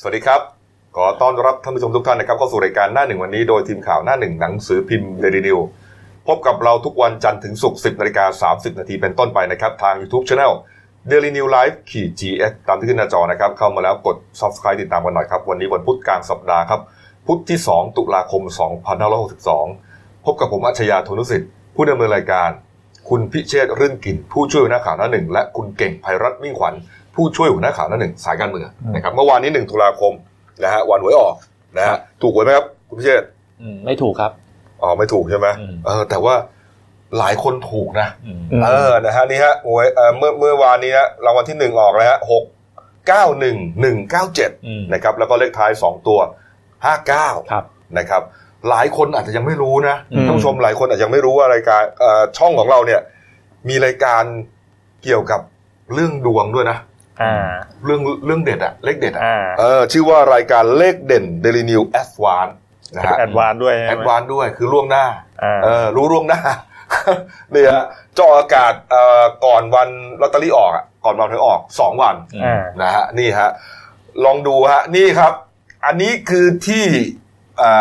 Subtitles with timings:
[0.00, 0.40] สวัสดีครับ
[0.96, 5.58] ขอต้อนรับท่านผู้ชมทุกท่านนะครับเข้าสู่รายการหน้าหนึ่งวันนี้โดยทีมข่าวหน้าหนึ่งหนังสือพิมพ์เดลินิว
[6.28, 10.52] พบกับเราทุกวันจันทร์ถึงศุกร์10นาฬิกา30 นาทีเป็นต้นไปนะครับ ทาง YouTube Channel
[11.10, 16.80] Daily New Life ขีด GS ตามที่ขึ้นหน้าจอนะครับ เข้ามาแล้วกด Subscribe ติดตามกันหน่อยครับ วันนี้วันพุธกลางสัปดาห์ครับ
[17.26, 18.42] พุธที่ 2 ตุลาคม
[19.34, 22.50] 2562 พบกับผมอัจฉริยะธนุสิทธิ์ผู้ดำเนินรายการ
[23.08, 26.74] คุณพิเชษรื่นกินผู้ช่วยหัวหน้าข่าวหน้าหนึ่งและคุณเก่งภัยรัตน์มิ่งขวัญ
[27.18, 30.12] ผู้ช่วยหัวหน้าข่าวหน้าหนึ่งสายการเมืองนะครับเมื่อวานนี้1ตุลาคม
[30.64, 31.34] นะฮะวันหวยออก
[31.76, 33.28] นะฮะถูกหวยไหมครับคุณพิเชษฐ์
[33.62, 34.32] อืมไม่ถูกครับ
[34.82, 36.34] อ๋อไม่ถูกใช่ไหมอืมเออแต่ว่า
[37.18, 42.44] หลายคนถูกนะอืมเออนะฮะนี่ฮะหวยเอ่อเมื่อเมื่อวานนี้ฮะรางวัลที่หนึ่งออกแล้วฮะหก
[43.08, 46.18] เก้าหนึ่งหนึ่งเก้าเจ็ดอืมนะครับแล้วก็เลขท้ายสองตัว
[46.84, 47.64] ห้าเก้าครับ
[47.98, 48.22] นะครับ
[48.68, 53.00] หลายคนอาจจะยังไม่รู้นะอืมท่านผู้ชมหลายคนอาจจะยังไม่รู้ว่ารายการเอ่อช่องของเราเนี่ย
[53.68, 54.22] มีรายการ
[55.02, 55.40] เกี่ยวกับ
[55.94, 56.78] เรื่องดวงด้วยนะ
[57.22, 57.34] อ่า
[57.84, 62.54] เรื่องเรื่องเด็ดอะเลขเด็ดอะอ่าเออชื่อว่ารายการเลขเด่น Daily New Advance
[62.96, 65.04] นะฮะแอดวานด้วยใช่แอไหมดวานด้วยคือล่วงหน้า
[65.42, 66.40] อ่าเออรู้ล่วงหน้า
[67.52, 69.88] เนี่ยฮะเจาะอากาศเอ่อก่อนวัน
[70.20, 73.50] ลอตเตอรี่ออกอะก่อนวันหวยออกสองวันอ่านะฮะนี่ฮะ
[74.24, 75.32] ลองดูฮะนี่ครับ
[75.86, 76.86] อันนี้คือที่
[77.58, 77.72] เอ่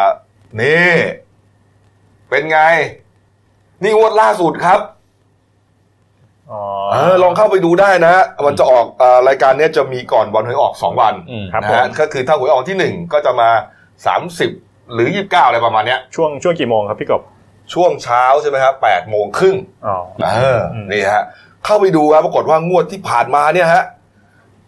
[0.00, 0.02] อ
[0.62, 0.90] นี่
[2.30, 2.60] เป็นไง
[3.82, 4.95] นี่งวดล่าสุดครับอ๋อเออ
[7.22, 13.50] ลองเข้าไปดูได้นะฮะมันจะออกเอ่อรายการเนี้ยจะมีก่อนวันหวยออกสองวันอืมครับนะผมฮะก็คือถ้าหวยออกที่หนึ่งก็จะมา
[14.06, 14.50] สามสิบ
[14.92, 17.22] หรือยี่สิบเก้าอะไรประมาณเนี้ยช่วงช่วงกี่โมงครับพี่กบ
[17.74, 19.96] ช่วงเช้าใช่ไหมครับแปดโมงครึ่งอ๋อ
[20.34, 21.22] เออมนี่ฮะ
[21.64, 23.84] เข้าไปดูครับปรากฏว่างวดที่ผ่านมาเนี่ยฮะ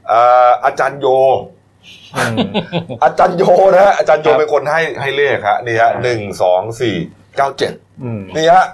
[0.09, 1.07] เอ่ออาจารย์โย
[2.17, 2.37] อืม
[3.05, 6.97] อาจารย์โยนะฮะอาจารย์โยเป็นคนให้ให้เลขฮะนี่ฮะหนึ่งสองสี่
[7.37, 8.65] เก้าเจ็ดอืมนี่ฮะ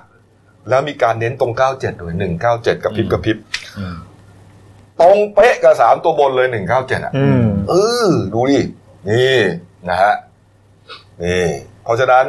[0.68, 3.36] แล้วมีการเน้นตรงเก้าเจ็ดด้วยหนึ่งเก้าเจ็ดกับพริบกับพริบ
[3.78, 3.96] อืม
[5.00, 7.74] ตรงเป๊ะกับสามตัวบนเลยหนึ่งเก้าเจ็ดอะอืมเอ
[8.06, 8.60] อดูดิ
[9.10, 9.38] นี่
[9.88, 10.14] นะฮะ
[11.24, 11.46] นี่
[11.84, 12.24] เพราะฉะนั้น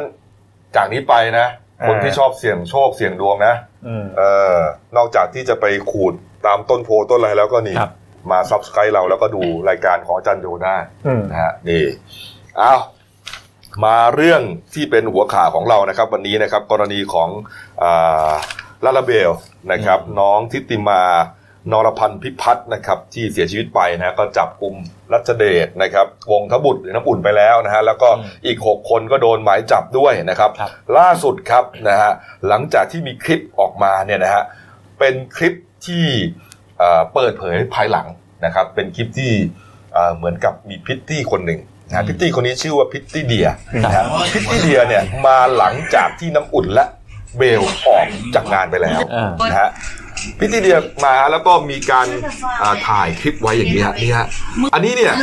[0.76, 1.46] จากนี้ไปนะ
[1.88, 3.54] คนที่ชอบเสี่ยงโชคเสี่ยงดวงนะ
[3.86, 4.22] อืมเอ
[4.58, 4.58] อ
[4.96, 6.14] นอกจากที่จะไปขูด
[6.46, 7.92] ตามต้นโพต้นอะไรแล้วก็นี่ครับ
[8.30, 10.76] มา subscribe เราแล้วก็ดูรายการของอาจารย์โยได้
[11.06, 11.84] อืมนะฮะ นี่
[12.58, 12.72] เอา
[13.84, 14.42] มาเรื่อง
[14.74, 17.28] ที่เป็นหัวข่าวของเรานะครับวันนี้นะครับกรณีของ
[17.82, 18.32] อ่า
[18.84, 19.30] ลาลาเบล
[19.72, 21.02] นะครับน้องฐิติมา
[21.72, 24.74] นรพันธ์พิพัฒน์นะครับที่เสียชีวิตไปนะก็จับกุม
[25.12, 32.12] รัชเดชนะครับวงศ์ทะบุตรหรือน้ำอุ่นไปแล้วนะฮะแล้วก็อืมอีก 6 คนก็โดนหมายจับด้วยนะครับครับ ล่าสุดครับนะฮะ
[32.48, 34.42] หลังจากที่มีคลิปออกมาเนี่ยนะฮะ
[34.98, 35.54] เป็นคลิป
[35.86, 36.06] ที่
[36.78, 38.06] เอ่อเปิดเผยภายหลัง
[38.44, 39.32] นะครับเป็นคลิปที่
[39.92, 43.48] เอ่อเหมือนกับมีพริตตี้คนหนึ่ง นะฮะพริตตี้คนนี้ชื่อว่าพริตตี้เดีย
[43.84, 46.84] นะฮะพริตตี้เดียเนี่ยมาหลังจากที่น้ำอุ่นและ
[47.36, 49.70] เบลออกจากงานไปแล้วอ่านะฮะ
[50.38, 52.06] พริตตี้เดียมาแล้วก็มีการ
[52.62, 54.26] อ่าถ่ายคลิปไว้อย่างนี้ฮะนี่ฮะ
[54.74, 55.14] อันนี้เนี่ย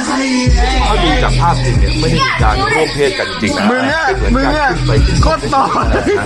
[0.87, 5.63] ถ้าดูจากภาพจริงเนี่ยไม่ได้มีการร่วมเพศกันจริงๆนะมึงอะเป็นเหมือนการขึ้นไปขึ้นโคตรต่อ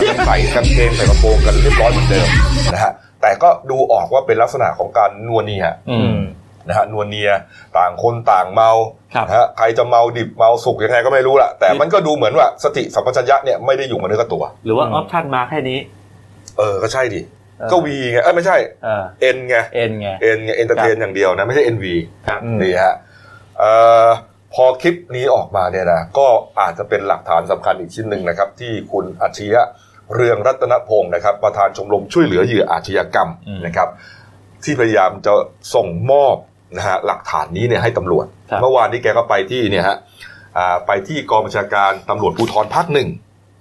[0.09, 2.27] ยังใส่กางเกงใส่กระโปรงกันเรียบร้อยเหมือนเดิม
[2.73, 6.19] นะฮะแต่ก็ดูออกว่าเป็นลักษณะของการนัวเนียอือืมม
[6.67, 7.31] นะฮะนัวเนีย
[7.77, 8.71] ต่างคนต่างเมา
[9.15, 15.79] ครับนะฮะใครจะเมาดิบเมาสุกยังไงก็ไม่รู้ละแต่มันก็ดูเหมือนว่าสติสัมปชัญญะเนี่ยไม่ได้อยู่กับเนื้อกับตัว หรือว่าอือ option มาแค่นี้
[16.57, 17.21] เออก็ใช่ดิ
[17.59, 21.95] เออก็ V ไงเอ้ยไม่ใช่เออ N ไง N ไง N ไง entertain อย่างเดียวนะไม่ใช่ NV
[22.27, 22.95] ครับอืมนี่ฮะ
[23.59, 23.71] เอ่
[24.05, 24.07] อ
[24.53, 26.27] พอคลิปนี้ออกมาเนี่ยนะก็
[26.59, 29.63] อาจจะเป็นหลักฐานสำคัญอีกชิ้นหนึ่งนะครับ ที่คุณอาชญะ
[30.15, 33.89] เรืองรัตนพงศ์นะครับ ประธานชมรมช่วยเหลือเหยื่ออาชญากรรมอืมนะครับ
[34.63, 35.33] ที่พยายามจะ
[35.75, 36.35] ส่งมอบ
[36.75, 39.97] นะฮะหลักฐานนี้เนี่ยให้ตำรวจครับเมื่อวานนี้แกก็ไปที่เนี่ยฮะ
[40.57, 43.09] อ่าไปที่กองบัญชาการตำรวจภูธรภาคหนึ่ง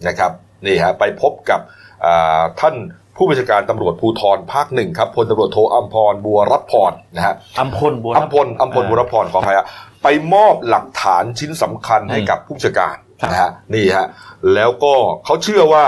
[0.08, 0.32] นะครับ
[0.66, 1.60] นี่ฮะไปพบกับ
[2.06, 2.74] อ่าท่าน
[3.16, 9.66] ผู้บัญชาการตำรวจภูธรภาคหนึ่งครับพลตำรวจโทอัมพรบัวรับพรนะฮะอัมพลบัวอัมพลอัมพลบุรพรขออภัยฮะ
[10.02, 14.06] ไปมอบหลักฐานชิ้นสำคัญให้กับผู้บัญชาการครับนะฮะนี่ฮะ
[14.54, 15.84] แล้วก็เขาเชื่อว่า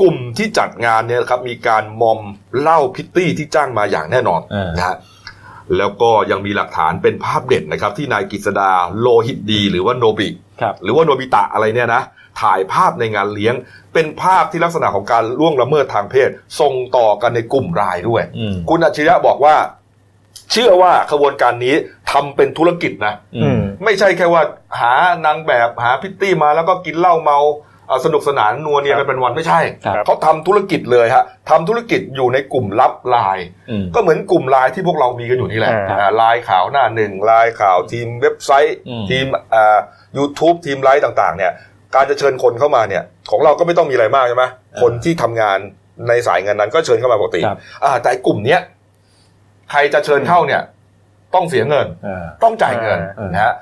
[0.00, 2.20] กลุ่มที่จัดงานเนี่ยครับมีการมอม
[2.60, 4.96] เหล้าพิตตี้ที่จ้างมาอย่างแน่นอนเออนะฮะ
[5.76, 8.70] แล้วก็ยังมีหลักฐานเป็นภาพเด็ดนะครับ ที่นายกฤษดา
[9.00, 10.28] โลหิตดี หรือว่าโนบิ
[10.60, 12.02] ครับหรือว่าโนบิตะอะไรเนี่ยนะ
[12.40, 13.54] ถ่ายภาพในงานเลี้ยง
[13.94, 16.30] เป็นภาพที่ลักษณะของการล่วงละเมิดทางเพศ
[16.60, 19.56] ส่งต่อกันในกลุ่มรายด้วยอืมคุณอัจฉริยะบอกว่า
[20.52, 21.74] เชื่อว่าขบวนการนี้
[22.10, 24.42] ทำเป็นธุรกิจนะอือืมมไม่ใช่แค่ว่า
[24.80, 24.94] หา
[25.24, 27.66] นางแบบหาพริตตี้มาแล้วก็กินเหล้าเมาเอ่อ
[28.04, 39.78] สนุกสนานนัวเนียกันเป็นวันไม่ใช่ครับเขาทำธุรกิจเลยฮะทำธุรกิจอยู่ในกลุ่มลับไลน์อืมก็เหมือนกลุ่มไลน์ที่พวกเรามีกันอยู่นี่แหละอ่าอ่าไลน์ข่าวหน้าหนึ่งไลน์ข่าวทีมเว็บไซต์อืมทีมอ่า
[40.16, 41.52] YouTube ทีมไลฟ์ต่าง ๆ เนี่ย
[41.94, 44.44] การจะเชิญคนเข้ามาเนี่ย ของเราก็ไม่ต้องมีอะไรมากใช่ไหม
[44.82, 45.58] คนที่ทำงาน
[46.08, 48.60] ในสายงานนั้นก็เชิญเข้ามาปกติครับอ่าแต่กลุ่มเนี้ย
[49.70, 50.62] ใครจะเชิญเข้าเนี่ย
[51.34, 53.54] ต้องเสียเงินเออต้องจ่ายเงินอ่านะฮะ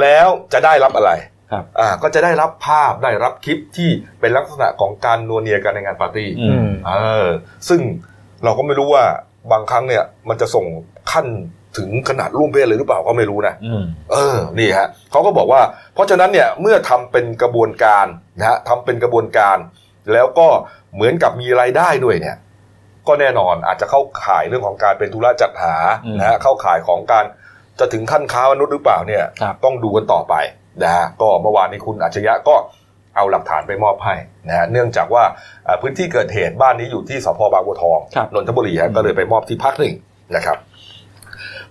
[0.00, 1.29] แล้วจะได้รับอะไรครับ
[1.80, 6.92] อ่าก็จะได้รับภาพได้รับคลิปที่เป็นลักษณะของการนัวเนียกันในงานปาร์ตี้อือืมมเอ
[7.24, 7.28] อ
[7.68, 7.80] ซึ่ง
[8.44, 9.04] เราก็ไม่รู้ว่า
[9.52, 10.66] บางครั้งเนี่ยมันจะส่ง
[11.12, 11.26] ขั้น
[11.78, 15.60] ถึงขนาดร่วมเพศเลยหรือเปล่าก็ไม่รู้นะอืมเออ นี่ฮะเขาก็บอกว่า
[15.94, 18.06] เพราะฉะนั้นเนี่ยเมื่อทำเป็นกระบวนการ
[18.38, 19.56] นะฮะทำเป็นกระบวนการ
[20.12, 20.48] แล้วก็
[20.94, 22.36] เหมือนกับมีรายได้ด้วยเนี่ย
[23.08, 25.76] ก็แน่นอนอาจจะเข้าข่ายเรื่องของการเป็นธุระจัดหา
[26.06, 27.24] อืมนะฮะเข้าข่ายของการ
[27.78, 30.34] จะถึงขั้นค้ามนุษย์หรือเปล่าเนี่ยครับต้องดูกันต่อไป
[30.82, 32.56] นะฮะก็เมื่อวานนี้คุณอัจฉริยะก็
[33.16, 34.14] เอาหลักฐานไปมอบให้
[34.48, 35.24] นะฮะเนื่องจากว่า
[35.64, 39.94] เอ่อพื้นที่เกิดเหตุบ้านนี้อยู่ที่สพบางบัวทองครับนนทบุรีฮะก็เลยไปมอบที่พักหนึ่ง
[40.36, 40.58] นะครับ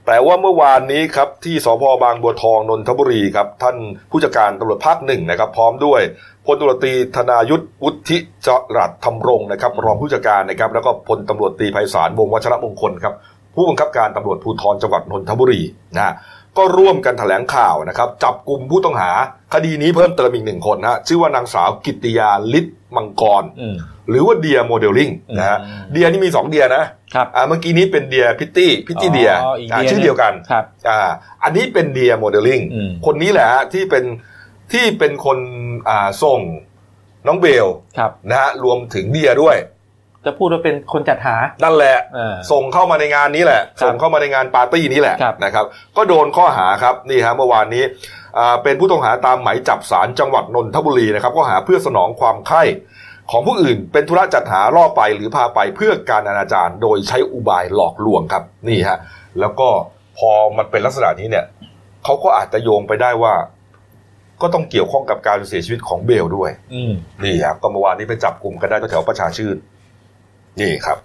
[0.05, 3.77] แต่ว่าเมื่อวานนี้ครับที่สพบางบัวทองนนทบุรีครับท่าน
[4.11, 6.01] ผู้บัญชาการตำรวจภาคหนึ่งนะครับ พร้อมด้วย
[6.45, 8.17] พลตำรวจตรีธนายุทธวุฒิ
[8.47, 13.13] จรัสธรรมรงค์นะครับ รองผู้บัญชาการนะครับ แล้วก็พลตำรวจตรีไพศาลวงศ์วัชรมงคลครับ
[13.55, 15.61] ผู้บังคับการตำรวจภูธรจังหวัดนนทบุรี
[15.95, 16.13] นะฮะ
[16.57, 19.11] ก็ร่วมกันแถลงข่าวนะครับจับกลุ่มผู้ต้องหา
[19.53, 22.65] คดีนี้เพิ่มเติมอีกหนึ่งคนนะฮะชื่อว่านางสาวกิตติยาลิศ
[22.95, 23.75] มังกรอืม
[24.09, 30.99] หรือว่าเดียโมเดลลิ่งนะฮะอืมเดียนี่มีสองเดียนะครับอ่าเมื่อกี้นี้เป็นเดียพริตตี้พริตตี้เดียอ๋ออีกอ่าเดียชื่อเดียวกันครับอ่า
[31.43, 34.03] อันนี้เป็นเดียโมเดลลิ่งอืมคนนี้แหละฮะที่เป็น
[34.71, 35.37] ที่เป็นคน
[35.89, 36.39] อ่าส่ง
[37.27, 37.67] น้องเบล
[37.97, 39.55] ครับนะฮะรวมถึงเดียด้วย
[40.25, 45.65] จะพูดว่าเป็นคนจัดหา นั่นแหละเออส่งเข้ามาในงานนี้แหละครับส่งเข้ามาในงานปาร์ตี้นี้แหละครับนะครับ
[45.97, 47.83] ก็โดนข้อหาครับนี่ฮะเมื่อวานนี้
[48.37, 52.63] อ่าเป็นผู้ต้องหาตามหมายจับศาลจังหวัดนนทบุรีนะครับข้อหาเพื่อสนองความใคร่
[53.31, 58.97] ของผู้อื่นเป็นธุระจัดหาล่อไปหรือพาไปเพื่อการอนาจารโดยใช้อุบายหลอกลวงครับนี่ฮะ
[59.39, 59.69] แล้วก็
[60.17, 61.45] พอมันเป็นลักษณะนี้เนี่ย
[62.03, 63.33] เขาก็อาจจะโยงไปได้ว่า
[64.41, 66.93] ก็ต้องเกี่ยวข้องกับการเสียชีวิตของเบลด้วยอืม
[67.23, 69.55] นี่ครับก็เมื่อวานนี้ไปจับกลุ่มกันได้แถวๆประชาชื่น
[70.61, 70.97] นี่ครับ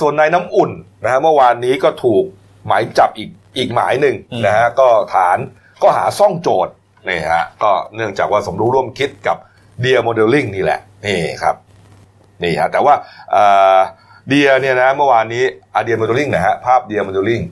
[0.00, 0.70] ส่วนนายน้ำอุ่น
[1.02, 2.24] นะฮะเมื่อวานนี้ก็ถูก
[2.66, 5.38] หมายจับอีกอีกหมายหนึ่งอืมนะฮะก็ฐาน
[5.82, 6.68] ก็หาซ่องโจร
[7.08, 9.36] นี่ฮะก็เนื่องจากว่าสมรู้ร่วมคิดกับ
[9.80, 11.56] เดียโมเดลลิ่งนี่แหละนี่ครับ
[12.42, 12.94] นี่ฮะแต่ว่า
[14.28, 15.44] เดียเนี่ยนะเมื่อวานนี้
[15.74, 17.42] อาเดียโมเดลลิ่งนะฮะภาพเดียโมเดลลิ่ง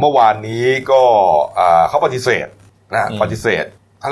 [0.00, 1.02] เมื่อวานนี้ก็
[1.58, 2.48] อ่าเขาปฏิเสธ
[2.92, 3.64] นะอืมปฏิเสธ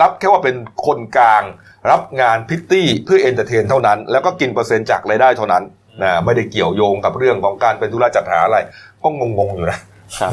[0.03, 0.57] รับแค่ว่าเป็น
[0.87, 1.43] คนกลาง
[1.91, 5.63] รับงานพริตตี้เพื่อ entertain เท่านั้น แล้วก็กินเปอร์เซ็นต์จากรายได้เท่านั้น
[6.03, 8.59] นะไม่ได้เกี่ยวโยงกับเรื่องของการเป็นธุระจัดหาอะไร
[9.03, 9.09] ก็
[9.39, 9.81] งงๆอยู่นะ
[10.21, 10.33] ครับ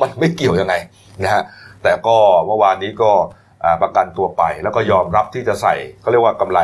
[0.00, 0.74] มันไม่เกี่ยวยังไง
[1.22, 1.42] นะฮะ
[1.82, 2.16] แต่ก็
[2.46, 3.10] เมื่อวานนี้ก็
[3.64, 6.60] อ่าประกันตัวไป แล้วก็ยอมรับที่จะใส่เขาเรียกว่ากำไร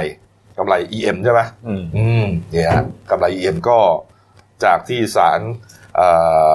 [0.59, 3.79] กำไร EM ใช่ไหมอืมอืมเนี่ยฮะกำไร EM ก็
[4.65, 5.41] จากที่ศาล
[5.97, 6.09] เอ่
[6.53, 6.55] อ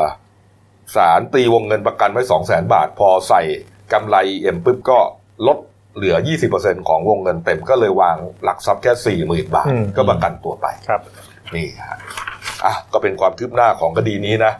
[0.95, 3.41] ศาลตีวงเงินประกันไว้สองแสนบาท พอใส่
[3.93, 4.99] กำไร EM ปุ๊บก็
[5.47, 5.57] ลด
[5.95, 6.15] เหลือ
[6.51, 11.01] 20%ของวงเงินเต็มก็เลยวางหลักทรัพย์แค่ 40,000 บาทอืมก็ประกันตัวไปครับ
[11.55, 11.99] นี่ฮะ
[12.65, 14.53] อะก็เป็นความคืบหน้าของคดีนี้นะ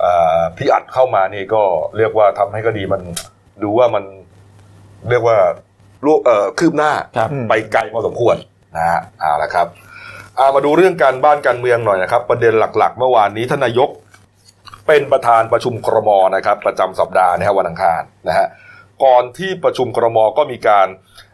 [0.00, 1.62] เอ่อพี่อัดเข้ามานี่ก็
[1.96, 3.02] เรียกว่าทำให้คดีมัน
[3.62, 4.04] ดูว่ามัน
[5.10, 5.36] เรียกว่า
[6.06, 8.36] รูปเอ่อคืบหน้าครับอืมไปไกลพอสมควร
[8.76, 9.66] นะฮะเอาละครับ
[10.36, 13.90] เอามาดูเรื่องการบ้านการเมืองหน่อยนะครับ ประเด็นหลักๆ เมื่อวานนี้ท่านนายก
[14.86, 18.46] เป็นประธานประชุมครมนะครับ ประจำสัปดาห์นะฮะวันอังคารนะฮะ
[19.04, 21.33] ก่อนที่ประชุมครมก็มีการอ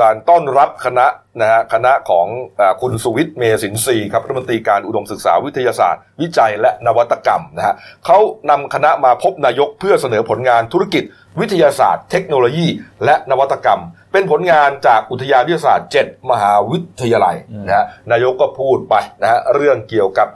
[0.00, 1.06] การต้อนรับคณะ
[1.40, 2.26] นะฮะคณะของ
[2.60, 7.74] อคุณสุวิทย์เมสินทรีครับรัฐมนตรีการอุดมศึกษาวิทยาศาสตร์ วิจัยและนวัตกรรมนะฮะ
[8.06, 8.18] เขา
[8.50, 11.04] นำคณะมาพบนายกเพื่อเสนอผลงานธุรกิจ
[11.40, 12.66] วิทยาศาสตร์ เทคโนโลยี
[13.04, 13.80] และนวัตกรรม
[14.12, 17.36] เป็นผลงานจากอุทยานวิทยาศาสตร์ 7 มหาวิทยาลัย
[17.66, 20.28] นะฮะนายกก็พูดไปนะฮะเรื่องเกี่ยวกับ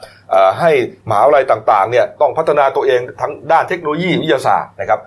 [0.60, 0.70] ให้
[1.08, 5.00] มหาวิทยาลัยต่างๆเนี่ยต้องพัฒนาตัวเองทั้งด้านเทคโนโลยีวิทยาศาสตร์นะครับ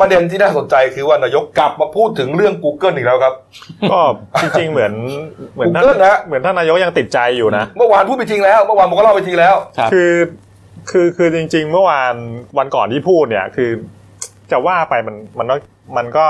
[0.00, 3.34] ประเด็นที่น่าสนใจคือว่านายกกลับมาพูดถึงเรื่อง Google อีกแล้วครับ
[3.90, 4.00] ก็
[4.42, 4.92] จริงๆเหมือน
[5.54, 10.12] เหมือนท่าน Google นะ เหมือนท่านนายกยังติดใจอยู่นะ เมื่อวานพูดไปทิ้งแล้ว เมื่อวานผมก็เล่าไปทิ้งแล้ว ครับคือ
[10.90, 12.14] คือคือจริง ๆ เมื่อวาน
[12.58, 13.70] วันก่อนที่พูดเนี่ย คือ
[14.50, 15.56] จะว่าไปมันมันก็
[15.96, 16.26] มันก็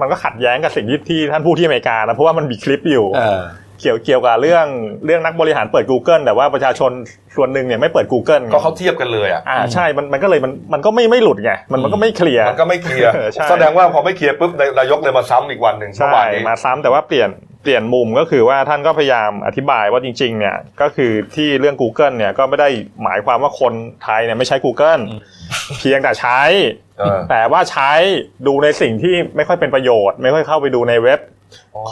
[0.00, 3.42] มันก็ขัดแย้งกับสิ่งที่ที่ท่านพูดที่อเมริกานะเพราะว่ามันมีคลิปอยู่ เออ
[3.80, 4.66] เกี่ยวเกี่ยวกับเรื่อง
[5.04, 6.92] เรื่องนักบริหารเปิด Google แต่ว่าประชาชน
[7.36, 17.30] ส่วนหนึ่งเนี่ยไม่เปิด Google ก็เขาเทียบกันเลยอะอ่าใช่มันมันก็เลยมันมันก็ไม่ไม่หลุดไงมันมันก็ไม่เคลียร์มันก็ไม่เคลียร์เออใช่แสดงว่าพอไม่เคลียร์ปุ๊บนายกเลยมาซ้ำอีกวันหนึ่งเมื่อใช่วานนี้มาซ้ำแต่ว่าเปลี่ยน
[17.62, 22.68] เปลี่ยนมุมก็คือว่าท่านก็พยายามอธิบายว่าจริง ๆ เนี่ยก็คือที่เรื่อง Google เนี่ยก็ไม่ได้
[23.02, 23.72] หมายความว่าคน
[24.04, 25.20] ไทยเนี่ยไม่ใช้ Google อืม
[25.78, 26.40] เพียงแต่ใช้
[26.98, 27.92] เออแต่ว่าใช้
[28.46, 31.20] ดูในสิ่งที่ไม่ค่อยเป็นประโยชน์ ไม่ค่อยเข้าไปดูในเว็บ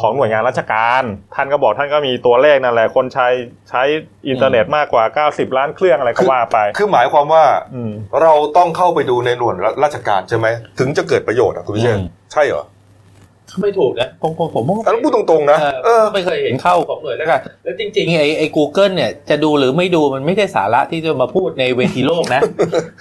[0.01, 1.03] ของหน่วยงานราชการ
[1.35, 3.29] ท่านก็บอกท่านก็มีตัวเลขนั่นแหละคนใช้
[3.71, 3.83] ใช้
[4.29, 7.45] อินเทอร์เน็ตมากกว่า 90 ล้านเครื่องอะไรก็ว่าไป คือหมายความว่า
[7.75, 7.93] อืม
[8.23, 9.55] เราต้องเข้าไปดูในหน่วย
[9.85, 10.47] ราชการใช่ไหม
[10.79, 12.65] ถึงจะเกิดประโยชน์อะคุณพิเชษอืมใช่เหรอ
[13.63, 22.43] ไม่ถูกนะผมผมผมว่าอันนั้นพูดตรงๆนะเอเอออไม่เคยเห็นเข้าของหน่วยแล้วกันแล้วจริงๆไอ้ไอ้ Google เนี่ยจะดูหรือไม่ดูมันไม่ใช่สาระที่จะมาพูดในเวทีโลกนะ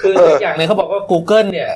[0.02, 1.70] คือเอออย่างหนึงเขาบอกว่า Google เนี่ย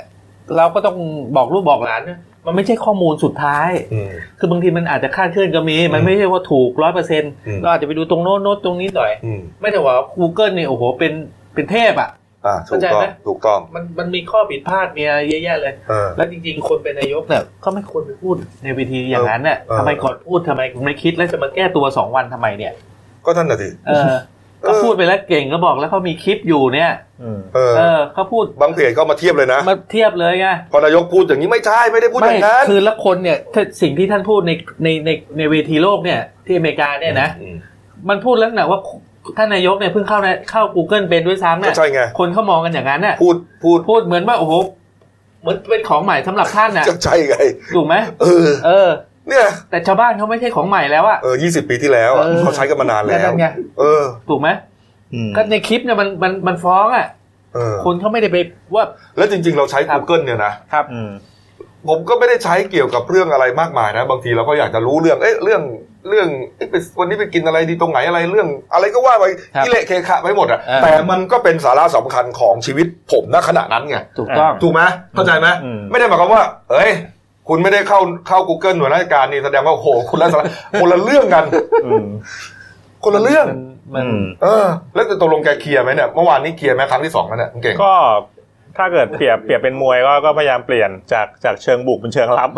[0.58, 0.98] เราก็ต้อง
[1.38, 2.18] บอกลูกบอกหลานนะ
[2.48, 11.14] มันไม่ใช่ข้อมูลสุดท้ายอืมคือบางทีมันอาจจะคลาดเคลื่อนก็มี มันไม่ใช่ว่าถูกร้อยเปอร์เซ็นต์อืมเราอาจจะไปดูตรงโน้นโน้นตรงนี้หน่อยอืมไม่แต่ว่า Google เนี่ยโอ้โหเป็น
[11.54, 12.10] เป็นเทพอะ
[12.46, 22.74] อ่าถูกเข้าใจต้องไหมถูกต้องมันมันมีข้อผิดพลาดมีอะไรเยอะแยะเลยเออแล้วจริงๆ คนเป็นนายกเนี่ยก็ไม่ควรไปพูดในเวทีอย่างนั้นน่ะเออทำไมก่อนพูดทำไมคุณไม่คิดแล้วจะมาแก้ตัวสองวันทำไมเนี่ย
[23.26, 24.14] ก็ท่านน่ะสิเออ
[24.68, 26.92] ก็พูดไปแล้วเก่งก็บอกแล้วเขามีคลิปอยู่เนี่ย
[27.24, 34.52] อืมเออเออเขาพูดบางเพจก็มาเทียบเลยนะมาเทียบเลยไงพอนายกพูดอย่างนี้ไม่ใช่ไม่ได้พูดอไม่ย่างนั้นคือละคนเนี่ยถ้าสิ่งที่ท่านพูดใน
[34.84, 37.58] ในในในเวทีโลกเนี่ย ที่อเมริกาเนี่ยนะอืม
[38.10, 38.80] มันพูดแล้วนะว่า
[39.38, 44.54] ท่านนายกเนี่ยเพิ่งเข้าในเข้า Google เป็นด้วยซ้ำก็เนี่ยใช่ไงคนเขามองกันอย่างนั้นน่ะพูดพูดพูดเหมือนว่าโอ้โห
[45.42, 47.36] เหมือนเป็นของใหม่สำหรับท่านน่ะก็ใช่ไง
[47.76, 48.90] ถูกไหมเออเออ
[49.30, 53.48] เนี่ย แต่ชาวบ้านเขาไม่ใช่ของใหม่แล้วอะเออยี่สิบปีที่แล้วอะเออ เขาใช้กันมานานแล้ว นั่นไง
[53.80, 54.50] เออถูกไหม
[55.14, 57.08] อืมก็ในคลิปเนี่ยมันมันมันฟ้องอะ
[57.56, 58.38] เออ คนเขาไม่ได้ไป
[58.74, 58.84] ว่า
[59.18, 61.12] แล้วจริงๆ เราใช้ ครับ Google เนี่ยนะครับอืม
[61.90, 65.62] ผมก็ไม่ได้ใช้เกี่ยวกับเรื่องอะไรมากมายนะ บางทีเราก็อยากจะรู้เรื่อง เอ๊ะเรื่อง
[66.10, 69.24] เรื่องเอ๊ะไปวันนี้ไปกินอะไรดีตรงไหนอะไรเรื่อง อะไรก็ว่าไป
[69.56, 74.82] ครับกิเลเคขะไปหมดอะเออ แต่มันก็เป็นสาระสำคัญของชีวิตผมณขณะนั้นไง ถูกต้อง ถูกไหม
[75.14, 76.92] เข้าใจไหมอืม ไม่ได้หมายความว่า เอ้ย
[77.50, 80.46] คุณไม่ได้เข้าเข้า Google หน่วยราชการนี่แสดงว่าโอ้โหคุณละสาระ
[80.82, 81.46] คนละเรื่องกัน
[81.86, 82.06] อืม
[83.04, 83.62] คนละเรื่องมัน
[83.96, 87.94] มันอืมเออ แล้วจะตกลงแกเคลียร์ไหมเนี่ยเมื่อวานนี้เคลียร์ไหมครั้งที่สองแล้วเนี่ยคุณเก่งก็
[88.78, 92.50] ถ้าเกิดเปรียบเปรียบเป็นมวยก็ก็พยายามเปลี่ยนจากจากเชิงบุกเป็นเชิงรับ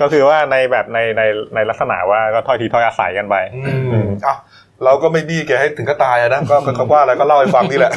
[0.00, 1.22] ก็คือว่าในแบบในใน
[1.54, 3.72] ในลักษณะว่าก็ถ้อยทีถ้อยอาศัยกันไปอื
[4.02, 4.36] มอะ
[4.84, 7.92] เราก็ไม่บี้แกให้ถึงก็ตายอะนะก็ก็ก็ว่าอะไรก็เล่าให้ฟังนี่แหละ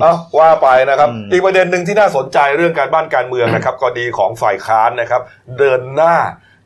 [0.00, 5.22] เอาว่าไปนะครับอืมอีกประเด็นหนึ่งที่น่าสนใจเรื่องการบ้านการเมืองนะครับก็ดีของฝ่ายค้านนะครับ
[5.58, 6.16] เดินหน้า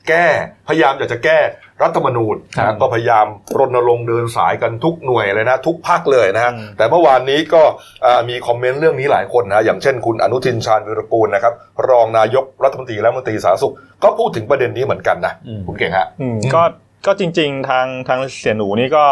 [0.09, 0.26] แก้
[0.69, 1.38] พยายามอยากจะแก้
[1.83, 3.26] รัฐธรรมนูญครับนะก็พยายาม
[3.59, 7.62] รณรงค์เดินสายกันทุกหน่วยเลยนะ ทุกภาคเลยนะฮะอืมแต่เมื่อวานนี้ก็
[8.07, 11.52] อ่ามีคอมเมนต์เรื่องนี้หลายคนนะอย่างเช่นคุณอนุทินชาญวิรกูลนะครับ
[11.88, 16.62] รองนายกรัฐมนตรีและรัฐมนตรีสาธารณสุข ก็พูดถึงประเด็นนี้เหมือนกันนะอืมคุณเก่งฮะอืมก็
[17.07, 19.04] ก็จริง ๆ ทางทางเสียหนูนี่ก็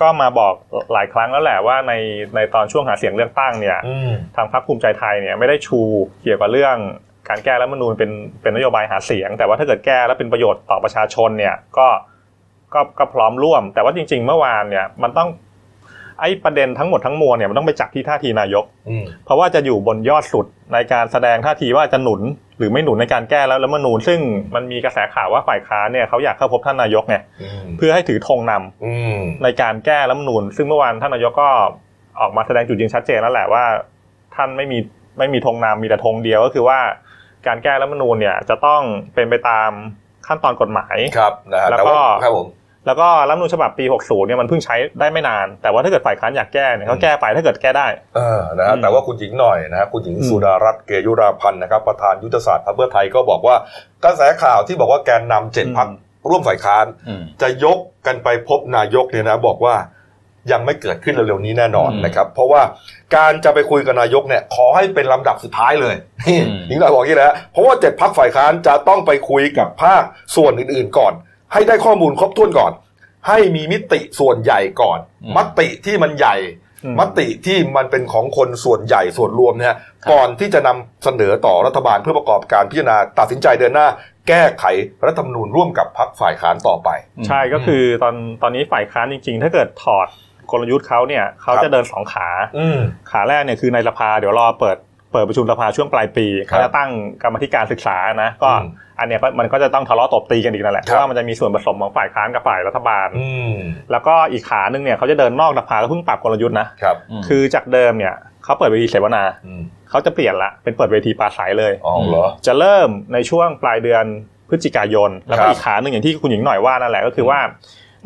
[0.00, 0.54] ก็มาบอก
[0.92, 1.92] หลายครั้งแล้วแหละว่าใน
[2.34, 5.80] ในตอนช่วงหาเสียงเลือกตั้งเนี่ยอืมทางพรรคภูมิใจไทยเนี่ยไม่ได้ชู
[6.22, 6.76] เกี่ยวกับเรื่อง
[7.28, 8.10] การแก้รัฐธรรมนูญเป็น
[8.42, 11.88] เป็นนโยบายหาเสียง แต่ว่าถ้าเกิดแก้แล้วเป็นประโยชน์ต่อประชาชนเนี่ยก็
[12.74, 15.28] ก็ก็พร้อมร่วม แต่ว่าจริง ๆ เมื่อวานเนี่ยมันต้อง
[16.20, 22.20] ไอ้ประเด็นทั้งหมดทั้งมวลเนี่ยมันต้องไปจับที่ท่าทีนายกอืมเพราะว่าจะอยู่บนยอดสุดในการแสดงท่าทีว่าจะหนุน
[22.58, 24.20] หรือไม่หนุนในการแก้แล้วรัฐธรรมนูญซึ่ง
[24.54, 31.50] มันมีกระแสข่าวว่าฝ่ายค้านเนี่ยเขาอยากเข้าพบท่านนายกไงอืมเพื่อให้ถือธงนำอืมในการแก้รัฐธรรมนูญซึ่งเมื่อวานท่านนายกก็
[32.20, 33.64] ออกมาแสดงจุดยืนชัดเจนแล้วแหละว่า
[34.36, 34.78] ท่านไม่มี
[35.18, 36.78] ไม่มีธงนำมีแต่ธงเดียวก็คือว่า
[37.46, 38.82] การแก้รัฐธรรมนูญเนี่ยจะต้อง
[39.14, 39.70] เป็นไปตาม
[40.26, 42.46] ขั้นตอนกฎหมายครับนะฮะแล้วแต่ก็ว่าครับผม
[42.86, 47.86] แล้วก็รัฐธรรมนูญฉบับปี 60 เนี่ยมันเพิ่งใช้ได้ไม่นาน แต่ว่าถ้าเกิดฝ่ายค้านอยากแก้เนี่ยเขาแก้ไปถ้าเกิดแก้ได้
[48.16, 53.56] เออนะฮะอืมแต่ว่าคุณหญิงหน่อยนะฮะคุณหญิงอืมสุดารัตน์เกยุราพันธ์นะครับประธานยุทธศาสตร์พรรคเพื่อไทยก็บอกว่า
[54.04, 55.88] กระแสข่าวที่บอกว่าแกนนำเจ็ดพัก
[56.28, 59.76] ร่วมฝ่ายค้านอืมจะยกกันไปพบนายกเนี่ยนะบอกว่า
[60.52, 62.62] ยังไม่เกิดขึ้นเร็วๆนี้แน่นอนอืมนะครับ เพราะว่า
[63.16, 65.94] การจะไปคุยกับนายกเนี่ย ขอให้เป็นลำดับสุดท้ายเลย
[66.26, 70.02] นี่อืมหญิงหน่อยบอกอย่างนี้นะเพราะว่าเจ็ดพักฝ่ายค้านจะต้องไปคุยกับภาค
[70.36, 71.14] ส่วนอื่นๆก่อน
[71.54, 72.72] ให้ได้ข้อมูลครบถ้วนก่อน
[73.28, 76.36] ให้มีมิติส่วนใหญ่ก่อนอืมมติที่มันใหญ่
[76.84, 79.76] อืมมติที่มันเป็นของคนส่วนใหญ่ส่วนรวมเนี่ย
[80.12, 83.88] ก่อนที่จะนำเสนอต่อรัฐบาลเพื่อประกอบการพิจารณาตัดสินใจเดินหน้า
[84.28, 84.64] แก้ไข
[85.06, 86.88] รัฐธรรมนูญร่วมกับพรรคฝ่ายค้านต่อไป
[87.26, 90.06] ใช่ก็คือตอนตอนนี้ฝ่ายค้านจริง ๆ ถ้าเกิดถอด
[90.50, 92.78] กลยุทธ์เขาเนี่ยเขาครับจะเดินสองขาอืม
[93.10, 94.76] ขาแรกเนี่ยคือในสภาเดี๋ยวรอเปิด
[95.12, 96.90] เปิดประชุมสภาช่วงปลายปีครับเขาจะตั้ง
[97.22, 98.50] กรรมธิการศึกษานะก็
[98.96, 103.54] อืมอันเนี้ยก็มันก็จะต้องทะเลาะตบตีกันอีกนั่นแหละคเพรับราะว่ามันจะมีส่วนผสมของฝ่ายค้านกับฝ่ายรัฐบาลอืม
[103.90, 114.04] แล้วก็อีกขาหนึ่งเนี่ยเขาจะเดินนอกสภาก็เพิ่งปรับกลยุทธ์นะครับมคือจากเดิมเนี่ยเขาเปิดเวทีเสวนาอืมเขาจะเปลี่ยนละเป็นเปิดเวทีปราศัยเลยอ๋อเหรอจะเริ่มในช่วงปลายเดือน
[114.48, 117.38] พฤศจิกายนแล้วครัก็บอีกขาหนึ่งอย่างที่คุณหญิงหน่อยว่านั่นแหละก็คือว่า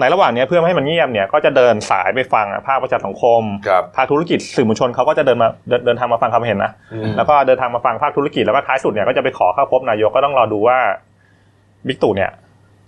[0.00, 10.78] ในระหว่างเนี้ยเพื่อไม่ให้มันเงียบเนี่ยก็จะเดินสายไปฟังอะภาคประชาสังคมครับภาคธุรกิจสื่อมวลชนเขาก็จะเดินมาเดินเดินทางมาฟังความเห็นนะอืมแล้วก็เดินทางมาฟังภาคธุรกิจแล้วก็ท้ายสุดเนี่ยก็จะไปขอเข้าพบนายกก็ต้องรอดูว่า
[11.86, 12.30] บิ๊กตู่เนี่ย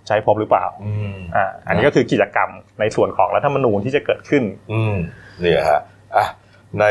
[0.01, 2.49] จะใช้พบหรือเปล่าอืมอ่าอันนี้ก็คือกิจกรรม
[2.79, 4.95] ในส่วนของรัฐธรรมนูญที่จะเกิดขึ้น อืม
[5.41, 5.81] เนี่ยฮะ
[6.15, 6.27] อะ
[6.79, 6.85] ใน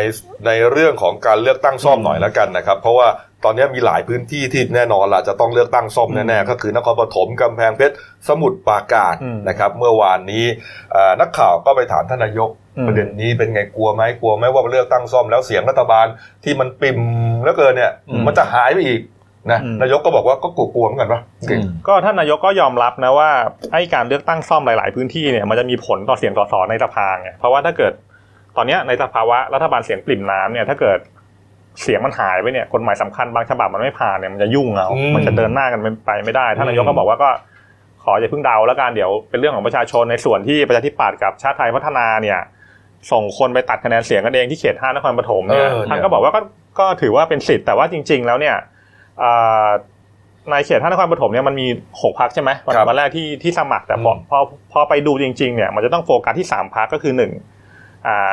[0.46, 3.08] ในเรื่องของการเลือกตั้งซ่อมหน่อยแล้วกันนะครับ เพราะว่า
[3.44, 7.94] ตอนนี้มีหลายพื้นที่ที่แน่นอนล่ะจะต้องเลือกตั้งซ่อมแน่ๆก็คือนครปฐมกำแพงเพชร
[8.28, 10.44] สมุทรปราการอืมนะครับเมื่อวานนี้
[10.92, 16.06] เอ่อนักข่าวก็ไปถามท่านนายกอืมประเด็นนี้เป็นไงกลัวไหมกลัวไหมว่าเลือกตั้งซ่อมแล้วเสียงรัฐบาล
[16.44, 16.98] ที่มันปิ่ม
[17.44, 19.00] แล้วเกินเนี่ยอืมมันจะหายไปอีก
[19.52, 23.30] นะอืมนายกก็บอกว่าก็กลัวๆเหมือนกันปะเก่งอืมก็ท่านนายกก็ยอมรับนะว่า
[23.72, 27.92] ไอ้การเลือกตั้งซ่อมหลาย ๆ พื้นที่เนี่ยมันจะมีผลต่อเสียงสสในสภาไงเพราะว่าถ้าเกิด
[28.56, 30.98] ตอนเนี้ยในสภาวะรัฐบาลเสียงปริ่มน้ำเนี่ยถ้าเกิด
[31.82, 37.30] เสียงมันหายไปเนี่ยกฎหมายสำคัญบางฉบับมันไม่ผ่านเนี่ยมันจะยุ่งเอาอืมมันจะเดินหน้ากันไปไม่ได้ท่านนายกก็บอกว่าก็
[38.02, 42.38] ขออย่าเพิ่งเดาแล้วกันเดี๋ยวเป็นเรื่องของประชาชนในส่วนที่ประชาธิปัตย์กับชาติไทยพัฒนาเนี่ย
[43.12, 46.40] ส่งคนไปตัดคะแนนเสียงกันเองที่เขตห้านครปฐมเนี่ยเออเนี่ยท่านก็บอกว่าก็
[46.78, 48.56] ก็ถือว่าเป็นสิทธิ์แต่ว่าจริง ๆ แล้วเนี่ย
[49.22, 49.68] อ่า
[50.50, 51.66] ในเขตห้านครปฐมเนี่ยมันมี
[52.02, 54.38] หกพักใช่ไหมวันครับวันแรกที่ที่สมัครแต่พออืมพอ
[54.72, 57.32] พอไปดูจริง ๆ เนี่ยมันจะต้องโฟกัสที่สามพักก็คือหนึ่ง
[58.06, 58.32] อ่า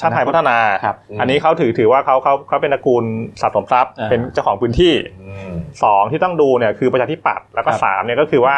[0.00, 3.04] ชาติไทยพัฒนาครับอันนี้เขาถือถือว่าเขาเขาเขาเป็นตระกูล
[3.40, 5.52] สะสมทรัพย์อ่าเป็นเจ้าของพื้นที่อืม
[5.82, 8.56] สองที่ต้องดูเนี่ยคือประชาธิปัตย์แล้วก็ครับสามเนี่ยก็คือว่า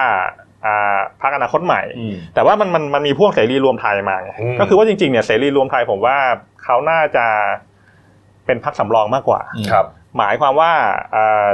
[0.65, 6.17] อ่าพรรคอนาคตใหม่อืมแต่ว่ามันมันมันมีพวกเสรีรวมไทยมาไงอืมก็คือว่าจริงๆเนี่ยเสรีรวมไทยผมว่า
[6.65, 7.27] เขาน่าจะ
[8.47, 9.85] เป็นพรรคสำรองมากกว่าอืมครับ
[10.19, 10.73] หมายความว่า
[11.15, 11.49] อ่า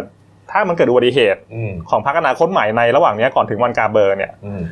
[0.51, 4.63] ถ้ามันเกิดอุบัติเหตุอืมของพรรคอนาคตใหม่ในระหว่างเนี้ยก่อนถึงวันกาเบอร์เนี่ยอืม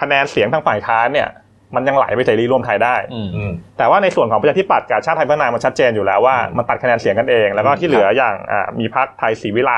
[0.00, 1.28] คะแนนเสียงทางฝ่ายค้านเนี่ย
[1.74, 9.72] มันยังไหลไปเสรีรวมไทยได้อืมอืมแต่ว่าในส่วนของประชาธิปัตย์กับชาติไทยพัฒนามันชัดเจนอยู่แล้วว่าอืมมันตัดคะแนนเสียงกันเอง แล้วก็ที่เหลืออย่างอ่ามีพรรคไทยศรีวิไล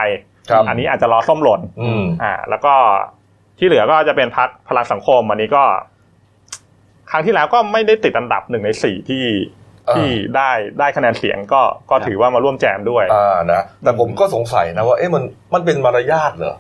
[0.50, 2.74] ครับอันนี้อาจจะรอส้มหล่นอืมอ่า แล้วก็
[3.58, 5.64] ที่เหลือก็จะเป็นพรรคพลังสังคมอันนี้ก็
[7.10, 9.24] ครั้งที่แล้วก็ไม่ได้ติดอันดับหนึ่งในสี่ที่
[9.88, 15.22] อ่าที่ได้ได้คะแนนเสียงก็ก็ถือว่ามาร่วมแจมด้วยอ่านะแต่ผมก็สงสัยนะว่าเอ๊ะมัน
[15.54, 16.54] มันเป็นมารยาทเหรอ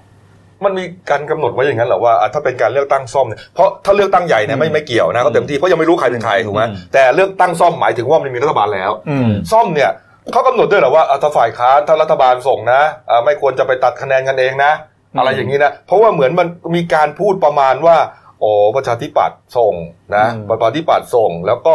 [0.64, 9.90] มันมีการกำหนดไว้อย่างนั้นเหรอว่าอะถ้าเป็นการเลือกตั้งซ่อมเนี่ยเพราะถ้าเลือกตั้งใหญ่เนี่ยไม่ไม่เกี่ยวนะเขาเต็มที่เพราะยังไม่รู้ใครเป็นใครถูกไหมอืมแต่เลือกตั้งซ่อมหมายถึงว่ามันมีรัฐบาลแล้วอืมซ่อมเนี่ย
[10.32, 14.72] เขากำหนดด้วยเหรอว่าอะถ้าฝ่ายค้านถ้ารัฐบาลส่งนะอะไม่ควรจะไปตัดคะแนนกันเองนะ
[15.12, 17.96] อืมอะไรอย่างนี้นะเพราะว่าเหมือนมันมีการพูดประมาณว่า
[18.40, 19.74] โอ้ประชาธิปัตย์ส่ง
[20.16, 21.74] นะประชาธิปัตย์ส่ง แล้วก็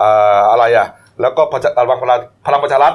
[0.00, 0.86] อ่าอะไรอะ
[1.20, 2.94] แล้วก็พลังพลังพลังประชารัฐ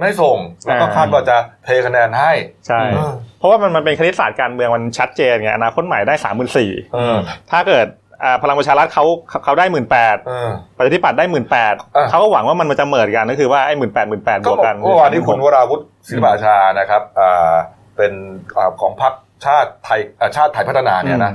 [0.00, 2.32] ไม่ส่งแล้วก็คาดว่าจะเทคะแนนให้
[2.66, 7.16] ใช่เออเพราะว่ามันมันเป็นคณิตศาสตร์การเมืองมันชัดเจนไงอนาคตใหม่ได้สามหมื่นสี่เออ
[7.50, 7.86] ถ้าเกิด
[8.24, 9.04] อ่าพลังประชารัฐเขา
[9.44, 17.52] เขาได้หมื่นแปดเออประชาธิปัตย์ได้หมื่นแปดอะเขาก็หวังว่ามันมันจะเหมิดกันก็คือว่าไอ้หมื่นแปดหมื่นแปดบก็วกบอกกันเมื่อวานนี้คุณวราวุฒิศิลปอาชานะครับอ่า
[17.96, 18.12] เป็น
[18.56, 19.14] อ่าของพรรค
[19.46, 21.32] ชาติไทยอ่าชาติไทยพัฒนาเนี่ยนะ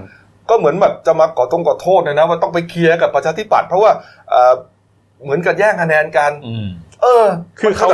[0.49, 3.91] ก็เหมือนแบบจะมาขอตรงขอโทษเลยนะว่าต้องไปเคลียร์กับประชาธิปัตย์เพราะว่า
[4.29, 4.53] เอ่อ
[5.23, 6.67] เหมือนกับแย่งคะแนนกันอืม
[7.01, 7.25] เออ
[7.59, 7.89] คือเขา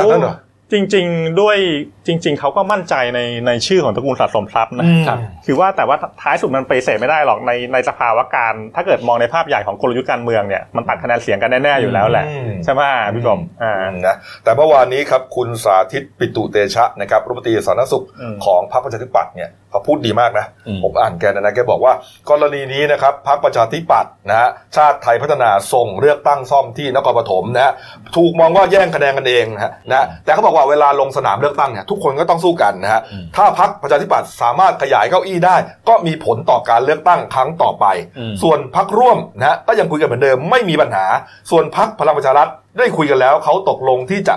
[0.72, 1.58] จริง ๆ ด้วย
[2.06, 12.82] จริง ๆเขาก็มั่นใจในในชื่อของตระกูลสะสมทรัพย์นะครับคือว่าแต่ว่าท้ายสุดมันไปฏิเสธไม่ได้หรอกในในสภาวะการ ถ้าเกิดมองในภาพใหญ่ของกลยุทธ์การเมืองเนี่ยมันตัดคะแนนเสียงกันแน่ๆอยู่แล้วแหละอืมใช่ไหม
[13.14, 21.92] พี่กรมอ่าอืมนะแต่เมื่อวานนี้ครับคุณสาธิตปิตุเตชะนะครับรัฐมนตรีสาธารณสุขอืมของพรรคประชาธิปัตย์เนี่ยเขาพูดดีมากนะอืมผมอ่านแกนะนะแกบอกว่า
[22.30, 27.72] กรณีนี้นะครับพรรคประชาธิปัตย์นะฮะชาติไทยพัฒนาส่งเลือกตั้งซ่อมที่นครปฐมนะฮะ
[28.16, 35.56] ถูกมองว่าแย่งคะแนนกันเองนะฮะนะแต่เขาบอกว่าเวลาลงสนามเลือกตั้งเนี่ยทุกคนก็ต้องสู้กันนะฮะอืมถ้าพรรคประชาธิปัตย์สามารถขยายเก้าอี้ได้
[35.88, 37.86] ก็มีผลต่อการเลือกตั้งครั้งต่อไป
[38.18, 41.04] อืมส่วนพรรคร่วมนะฮะก็ยังคุยกันเหมือนเดิมไม่มีปัญหา
[41.50, 44.34] ส่วนพรรคพลังประชารัฐได้คุยกันแล้วเขาตกลงที่จะ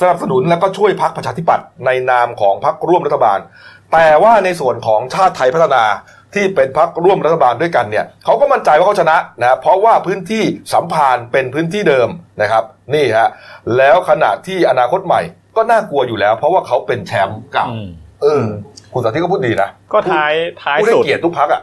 [0.00, 3.38] สนับสนุนและก็ช่วยพรรคประชาธิปัตย์ในนามของพรรคร่วมรัฐบาล
[3.92, 5.84] แต่ว่าในส่วนของชาติไทยพัฒนา
[6.34, 12.08] ที่เป็นพรรคร่วมรัฐบาลด้วยกันเนี่ยเขาก็มั่นใจว่าเขาชนะนะเพราะว่าพื้นที่สัมพันธ์เป็นพื้นที่เดิม
[12.42, 12.64] นะครับ
[12.94, 13.28] นี่ฮะ
[13.76, 15.20] แล้วขณะที่อนาคตใหม่
[15.56, 17.86] ก็น่ากลัวอยู่แล้ว เพราะว่าเขาเป็นแชมป์เก่าอืม
[18.22, 18.44] เออ
[18.92, 21.62] คุณสาธิตก็พูดดีนะก็ท้ายท้ายพูดให้สุดเกียรติทุกพรรคอะ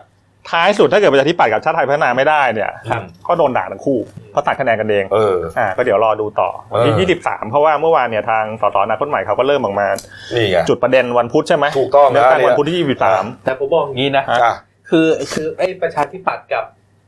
[0.52, 4.00] ท้ายสุดถ้าเกิดประชาธิปัตย์กับชาติไทยพัฒนาไม่ได้เนี่ยครับก็โดนด่าทั้งคู่
[4.32, 9.88] เพราะตัดคะแนนกันเองเอออ่าก็เดี๋ยวรอดูต่อวันที่เออยี่สิบสามเพราะว่าเมื่อวานเนี่ยทางสสอนาคตใหม่เขาก็เริ่มออกมา
[10.36, 14.54] นี่ไงจุดประเด็นวันพุธใช่ไหมถูกต้องนะเลือกตั้งเนี่ยวันพุธที่ยี่สิบสามแต่ผมบอกอย่างนี้นะอะ
[14.90, 16.64] คือคือไอ้ประชาธิปัตย์กับ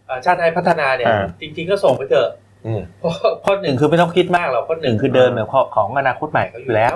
[0.07, 2.29] เอ่อชาติไทยพัฒนาเนี่ยอ่าจริง ๆก็ส่งไปเถอะ
[2.67, 6.95] อืมเพราะเพราะหนึ่งคือไม่ต้องคิดมากหรอกเพราะหนึ่งคือเดิมเนี่ยของของอนาคตใหม่เขาอยู่แล้ว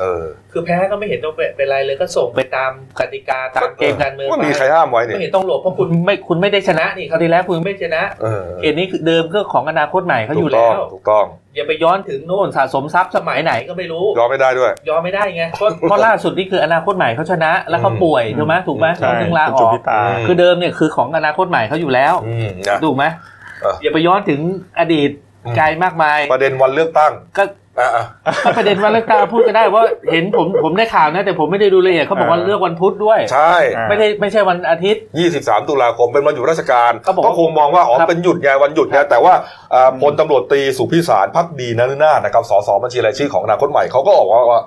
[0.00, 11.24] เออ คือแพ้ก็ไม่เห็นต้องเป็นเป็นไรเลยก็ส่งไปตามกติกาตามเกมการเมืองว่ามีไปใครห้ามไว้เนี่ยไม่เห็นต้องหลบเพราะคุณไม่คุณไม่ได้ชนะนี่คราวที่แล้วคุณไม่ชนะเออเกมนี้คือเดิมก็ของอนาคตใหม่เขาอยู่ถูกต้แล้องวถูกต้อง
[11.56, 23.04] อย่าไปย้อนถึงโน่นสะสมทรัพย์สมัยไหนก็ไม่รู้ยอมไม่ได้ด้วยยอมไม่ได้ไงเพราะเพราะล่าสุดนี่คืออนาคตใหม่เขาชนะ แล้วเขาป่วยถูกไหมถูกไหมใช่เขาถึงลาเป็นอจุดอกพิตาอืมคือเดิมเนี่ยคือของอนาคตใหม่เขาอยู่แล้วอืมนะถูกไหม
[23.37, 24.40] เอออย่าไปย้อนถึง
[24.78, 25.10] อดีต
[25.46, 27.44] อืมไกลมากมาย ประเด็นวันเลือกตั้งก็
[27.80, 28.04] อะอะ
[28.44, 35.02] ก็ประเด็นวันเลือกตั้งพูดก็ได้ว่าเห็นผมผมได้ข่าวนะแต่ผมไม่ได้ดูละเอียดเขาบอกว่าอ่าเลือกวันพุธด้วย ใช่อ่าไม่ได้ไม่ใช่วันอาทิตย์
[35.36, 39.34] 23 ตุลาคมเป็นวันหยุดราชการเขาบอกว่าคงมองว่าอ๋อครับเป็นหยุดไงวันหยุดไงแต่ว่า
[39.74, 44.60] อ่าพลตำรวจตรีสุพิสารพักดีนฤนาถนะครับสสบัญชีรายชื่อของอนาคตใหม่เขาก็บอกว่าว่า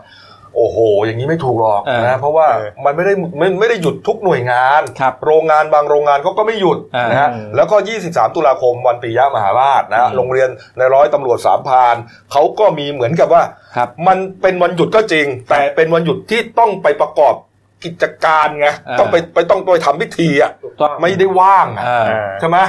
[0.55, 11.95] โอ้โห อย่างนี้ไม่ถูกหรอกเออนะเพราะว่าเออมันไม่ได้ไม่ไม่ได้หยุดทุกหน่วยงานครับโรงงานบางโรงงานเขาก็ไม่หยุดอ่านนะฮะอืมแล้วก็ 23 ตุลาคมวันปิยมหาราชนะฮะอืมโรงเรียนในร้อยตำรวจสามพราน
[12.31, 13.43] เขาก็มีเหมือนกับว่า
[13.75, 17.35] ครับมันเป็นวันหยุดก็จริง แต่เป็นวันหยุดที่ต้องไปประกอบ
[17.83, 22.59] กิจการไงอ่าต้องไปไปต้องไปทำพิธีอะถูกต้องไม่ได้ว่างอะอ่าอ่าใช่ไหม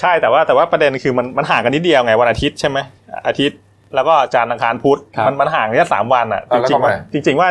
[0.00, 2.78] ใช่แต่ว่าแต่ว่าประเด็นคือมันมันห่างกันนิดเดียวไงวันอาทิตย์ใช่ไหม
[3.28, 3.58] อาทิตย์
[3.94, 7.48] แล้วก็จานทร์อังคารพุธครับมันมันห่างแค่สามวันอะอะจแล้วริงๆทำไมว่าจริงๆว่า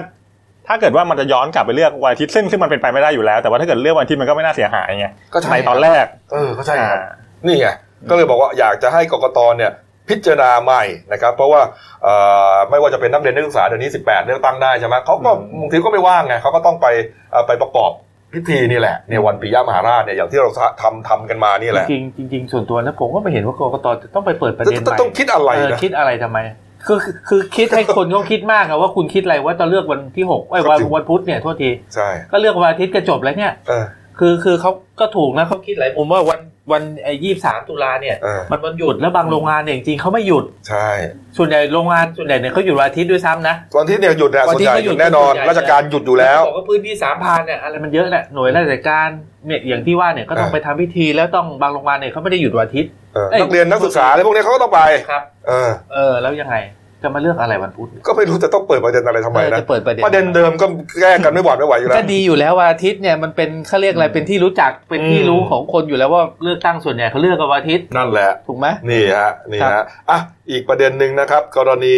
[0.68, 7.02] ถ้าเกิดว่ามันจะย้อนกลับไปเลือกวันอาทิตย์ซึ่งซึ่งมันเป็นไปไม่ได้อยู่แล้ว แต่ว่าถ้าเกิดเลือกวันอาทิตย์มันก็ไม่น่าเสียหายไงก็ใช่ในตอนแรก เออก็ใช่ครับอ่า
[7.46, 7.68] นี่ไง
[8.10, 9.72] ก็เลยบอกว่าอยากจะให้กกตเนี่ย
[10.10, 11.62] พิจารณาใหม่นะครับ เพราะว่า
[12.04, 12.14] เอ่
[12.52, 16.88] อไม่ว่าจะเป็นนักเรียนนักศึกษาเดี๋ยวนี้ 18 เลือกตั้งได้ใช่ไหมเขาก็อืมบางทีก็ไม่ว่างไงเขาก็ต้องไป
[17.32, 17.92] เอ่อไปประกอบ
[18.38, 20.50] พิธีนี่แหละเนี่ยวันปิยมหาราชเนี่ยอย่างที่เรา
[20.82, 26.40] ทำทำกันมานี่แหละ จริงๆจริงๆส่วนตัวนะผมก็ไม่เห็นว่ากกตจะต้องไปเปิดประเด็นใหต้องม่ต้องคิดอะไรเออนะคิดอะไรทำไม
[26.86, 33.86] คือคือคือคิดให้คนเขาคิดมากอะว่าคุณคิดอะไรว่าจะเลือกวันที่หกไอ้ยก็วันจริงวันพุธเนี่ยโทษทีใช่ก็เลือกวันอาทิตย์ก็จบแล้วเนี่ยเออ
[34.20, 36.40] คือคือเขาก็ถูกนะเขาคิดหลายมุมว่าวัน
[36.72, 40.90] วันไอ้ยี่สามตุลาเนี่ยเออมันวันหยุดแล้วบางโรงงานเนี่ยจริงๆเขาไม่หยุดใช่
[41.38, 49.08] ส่วนใหญ่โรงงานส่วนใหญ่เนี่ยเขาหยุดวันอาทิตย์ด้วยซ้ำนะวันที่เนี่ยหยุดนะวันส่วนที่ใหญ่เขาหหยุยุดดแน่นอนส่วนใหญ่ราชการหยุดอยู่แล้วบอกว่าพื้นที่สามพันเนี่ยอะไรมันเยอะแหละหน่วยราชการ
[49.48, 56.56] เนี่ยอย่างที่ว่าเนี่ยก็ต้องเออไปทำพิธีแล้วต้องบางโรงงานเนี่ยเขาไม่ได้หยุดวันอาทิตย์เออเอ้ยนักเรียนนักศึกษาอะไรพวกนี้เขาก็ต้องไปครับเออเออแล้วยังไง
[57.04, 60.66] จะมาเลือกอะไรวันพุธก็ไม่รู้จะต้องเปิดประเด็นอะไรทำไมเออนะจะเปิดประเด็นประเด็นเดิมก็
[61.02, 70.20] แก้กันไม่หวาดไม่ไหวอยู่แล้วก็ดีอยู่แล้ววันอาทิตย์เนี่ยมันเป็นเขาเรียกอะไรเป็นที่รู้จักเป็นที่อืมรู้ของคนอยู่แล้วว่าเลือกตั้งส่วนใหญ่เขาเลือกกันวันอาทิตย์นั่นแหละถูกไหมนี่ฮะนี่ครัฮะบอะ
[70.52, 71.96] อีกประเด็นหนึ่งนะครับ กรณี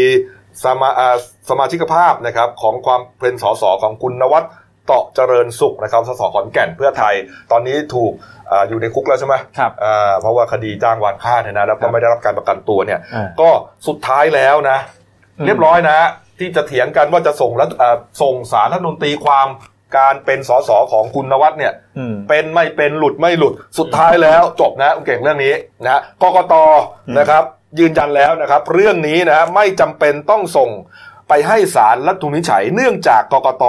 [0.63, 1.15] สมาอ่า
[1.49, 4.43] สมาชิกภาพนะครับของความเป็นสสของคุณนวัด
[4.89, 7.13] เตาะเจริญสุขนะครับสสขอนแก่นเพื่อไทย
[7.51, 8.11] ตอนนี้ถูก
[8.51, 13.49] อ่าอยู่ในคุกแล้วใช่ไหมครับอ่าเพราะว่าคดีจ้างวานฆ่าเนี่ยนะแล้วก็ไม่ได้รับการประกันตัวเนี่ยอ่าก็
[13.87, 14.77] สุดท้ายแล้วนะ
[15.39, 15.99] อืมเรียบร้อยนะ
[16.39, 19.47] ที่จะเถียงกันว่าจะส่งแล้วอ่าส่งสารรัฐธรรมนูญตีความ
[19.97, 25.53] การเป็นสสของคุณนวัดเนี่ยอืมเป็นไม่เป็นหลุดไม่หลุดสุดท้ายแล้วจบนะคุณเก่งเรื่องนี้
[25.85, 26.53] นะกกต
[27.07, 27.43] อืมนะครับ
[27.79, 30.69] ยืนยันแล้วนะครับ เรื่องนี้นะไม่จำเป็นต้องส่ง
[31.29, 33.63] ไปให้ศาลรัฐธรรมนูญวินิจฉัยเนื่องจากกกต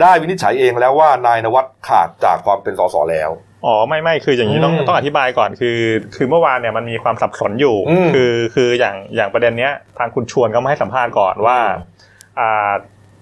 [0.00, 3.30] ได้วินิจฉัยเองแล้วว่านายนวัดขาดจากความเป็นสสแล้ว
[3.66, 5.78] อ๋อไม่ไม่คืออย่างนี้ต้องอืมต้องอธิบายก่อนคือ
[6.16, 11.58] คือเมื่อวานเนี่ยมันมีความสับสนอยู่ อืม คือคืออย่างอย่างประเด็นเนี้ยทางคุณชวนก็มาให้สัมภาษณ์ก่อนว่า
[12.40, 12.70] อ่า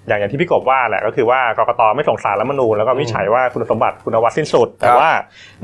[0.09, 5.11] อย่างอย่างที่พี่กบว่าแหละก็คือว่ากกตไม่ส่งสารรัฐธรรมนูญแล้วก็วินิจฉัยว่าคุณสมบัติคุณนวัดสิ้นสุด แต่ครับว่า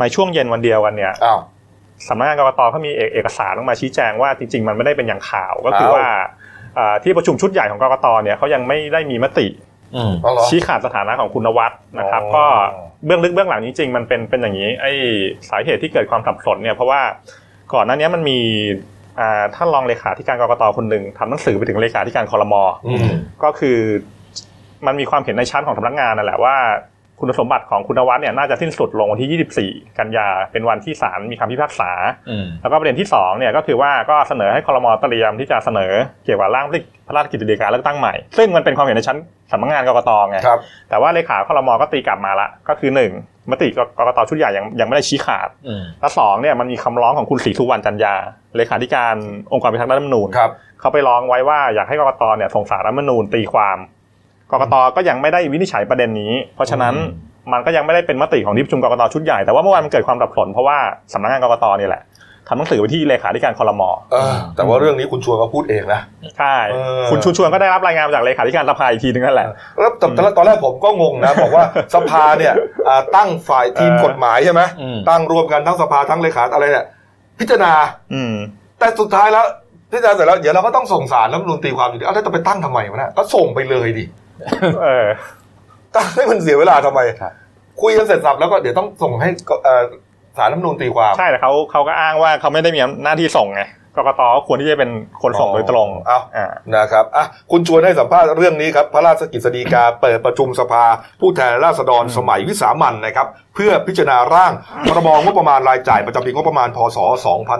[0.00, 1.40] ในช่วงเย็นวันเดียวกันเนี่ย อ้าว
[2.08, 6.18] สำนักงานกรกตเขามีเอกเอกสารออกมาชี้แจงว่าจริง ๆ มันไม่ได้เป็นอย่างข่าวก็คืออ้าวว่าอ่า
[7.04, 9.46] ที่ประชุมชุดใหญ่ของกรกตเนี่ยเขายังไม่ได้มีมติ
[9.96, 12.44] อืมเอาเหรอชี้ขาดสถานะของคุณนวัดนะครับอ๋อก็
[13.06, 14.92] เบื้องลึกเบื้องหลังจริงๆมันเป็นเป็นอย่างนี้ไอ้
[15.48, 17.00] สาเหตุที่เกิดความสับสนเนี่ยเพราะว่า
[17.74, 18.38] ก่อนหน้านี้มันมี
[19.20, 23.08] อ่าท่านรองเลขาธิการกรกตคนหนึ่งทำหนังสือไปถึงเลขาธิการคอรมออืม
[23.44, 23.78] ก็คือ
[24.86, 26.56] มันมีความเห็นในชั้นของสำนักงานนั่นแหละว่า
[27.20, 31.90] คุณสมบัติของคุณนวัดเนี่ยน่าจะสิ้นสุดลงวันที่ 24 กันยาเป็นวันที่ศาลมีคำพิพากษา
[32.30, 35.92] อืมแล้วก็ประเด็นที่สองเนี่ยก็คือว่าก็เสนอให้คอรมอเตรียมที่จะเสนอ
[36.24, 36.66] เกี่ยวกับร่าง
[37.06, 39.18] พระราชกิจการเลือกตั้งใหม่ ซึ่งมันเป็นความเห็นในชั้น
[39.52, 43.12] สำนักงานกรกตไงครับแต่ว่าเลขาคอรมอก็ตีกลับมาละก็คือหนึ่ง
[43.50, 48.14] มติกรกตชุดใหญ่ยังยังไม่ได้ชี้ขาดอืมและสองเนี่ยมันมีคำร้องของคุณศรีสุวรรณจันยา
[48.56, 49.14] เลขาธิการ
[49.52, 50.50] องค์กรพิทักษ์รัฐธรรมนูญครับ
[50.80, 53.78] เขาไปร้องไว้ว่าอยากให้กรกตเนี่ยส่งสารรัฐธรรมนูญตีความ
[54.52, 56.94] กรกตก็ยังไม่ได้วินิจฉัยประเด็นนี้ เพราะฉะนั้น
[57.52, 60.76] มันก็ยังไม่ได้เป็นมติของที่ประชุมกรกตชุดใหญ่แต่ว่าเมื่อวานมันเกิดความสับสนเพราะว่า
[61.12, 62.02] สำนักงานกรกตนี่แหละ
[62.48, 66.00] ทำหนังสือไปที่เลขาธิการคอรมอเออแต่ว่าเรื่องนี้คุณชวนเขาพูดเองนะ
[66.38, 72.54] ใช่เออคุณชูชวนก็ได้รับรายงานมาจากเลขาธิการสภาอีกทีนึงนั่นแหละ แล้วแต่แต่ตอนแรกผมก็งงนะ บอกว่าสภาเนี่ย
[72.88, 76.86] อ่าตั้งฝ่ายทีมเออกฎหมายใช่ไหมอืมตั้งรวมกันทั้งสภาทั้งเลขาอะไรเนี่ย
[77.38, 77.72] พิจารณา
[78.14, 78.34] อืม
[78.78, 79.46] แต่สุดท้ายแล้ว
[79.90, 84.04] พิจารณาเสร็จแล้วเดี๋ยวเราก็ต้องส่งสารแล้วรุนตีความอยู่ดีเอาแล้วจะไปตั้งทำไมวะเนี่ยก็ส่งไปเลยดิ
[84.82, 85.06] เออ
[85.94, 87.32] ตั้งให้มันเสียเวลาทำไมครับ
[87.82, 89.28] คุยกันเสร็จสับแล้วก็เดี๋ยวต้องส่งให้
[89.64, 89.82] เอ่อ
[90.38, 93.62] สารรัฐธรรมนูญตีความ ใช่แต่เขาเขาก็อ้างว่าเขาไม่ได้มีหน้าที่ส่งไง
[93.96, 94.90] กกตก็ควรที่จะเป็น
[95.22, 100.84] คนส่งโดยตรงเอ้าอ่านะครับอะคุณชวนให้สัมภาษณ์เรื่องนี้ครับพระราชกิจสฎีกาเปิดประชุมสภา
[101.20, 104.52] ผู้แทนราษฎรสมัยวิสามันนะครับเพื่อพิจารณาร่าง
[104.86, 106.98] พรบงบประมาณรายจ่ายประจำปีงบประมาณพศ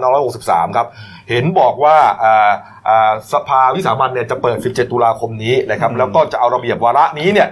[0.06, 0.86] 2563 ครับ
[1.30, 2.50] เห็นบอกว่าอ่า
[2.88, 7.48] อ่าสภาวิสามันเนี่ยจะเปิด 17 ตุลาคมนี้นะครับอืมแล้วก็จะเอาระเบียบวาระนี้เนี่ย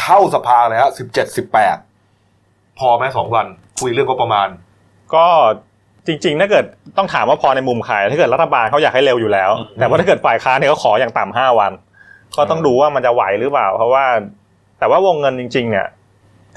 [0.00, 1.36] เข้าสภาเลยฮะ17
[1.98, 3.46] 18 พอไหมสองวัน
[3.80, 4.48] คุยเรื่องงบประมาณ
[5.14, 5.26] ก็
[6.06, 6.64] จริงๆ ถ้าเกิด
[6.98, 11.72] ต้องถามว่าพอในมุมใครถ้าเกิดรัฐบาลเขาอยากให้เร็วอยู่แล้ว แต่ว่าถ้าเกิดฝ่ายค้านเนี่ยเขาขออย่างต่ำห้าวัน
[12.36, 14.04] ก็ต้องดูว่ามันจะไหวหรือเปล่า เพราะว่า
[14.78, 15.86] แต่ว่าวงเงินจริง ๆ เนี่ย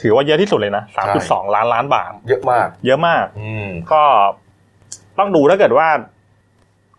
[0.02, 4.02] ถือว่าเยอะที่สุดเลยนะสามจุดสองล้านล้านบาท เยอะมาก เยอะมาก อืมก็
[5.20, 5.88] ต้องดูถ้าเกิดว่า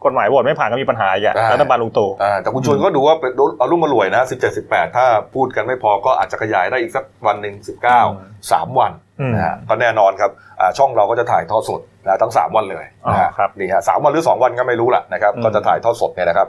[0.05, 10.31] กฎหมายโหวตไม่ผ่านก็มีปัญหาอีกอะได้รัฐบาลลุงตู่อ่าแต่คุณชวนก็ดูว่าเป็นเอารุ่มมารวยนะสิบเจ็ดสิบแปดถ้าพูดกันไม่พอก็อาจจะขยายได้อีกสักวันหนึ่งสิบเก้าอืมสามวันอืมนะฮะก็แน่นอนครับ
[10.61, 16.49] อ่าช่องเราก็จะถ่ายทอดสดนะทั้งสามวันเลยนะฮะอ๋อครับนี่ฮะสามวันหรือสองวันก็ไม่รู้แหละนะครับ อืม ก็จะถ่ายทอดสดเนี่ยนะครับ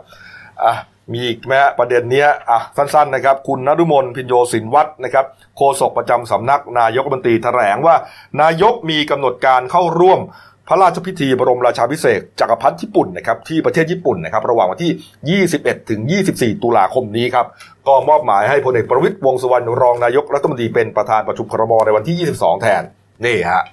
[0.64, 0.74] อะ
[1.14, 5.26] มีอีกไหมฮะประเด็นเนี้ยอะสั้นๆนะครับ คุณนฤมลพินโยสินวัฒน์นะครับ
[5.58, 7.96] โฆษกประจำสำนักนายกรัฐมนตรีแถลงว่า
[8.42, 10.20] นายกมีกำหนดการเข้าร่วม
[10.68, 16.02] พระราชพิธีบรมราชาภิเษกจักรพรรดิญี่ปุ่นนะครับที่ประเทศญี่ปุ่นนะครับระหว่างวันที่ 21 ถึง
[16.32, 17.46] 24 ตุลาคมนี้ครับ
[17.88, 22.84] ก็มอบหมายให้พลเอกประวิตยวงษ์สุวรรณรองนายกรัฐมนตรีเป็นประธานประชุมครมในวันที่ 22 แทน
[23.26, 23.64] นี่ฮะ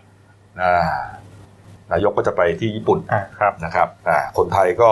[0.61, 1.01] อ่า
[1.93, 4.91] นายกก็จะไปที่ญี่ปุ่นอ่าครับนะครับอ่าคนไทยก็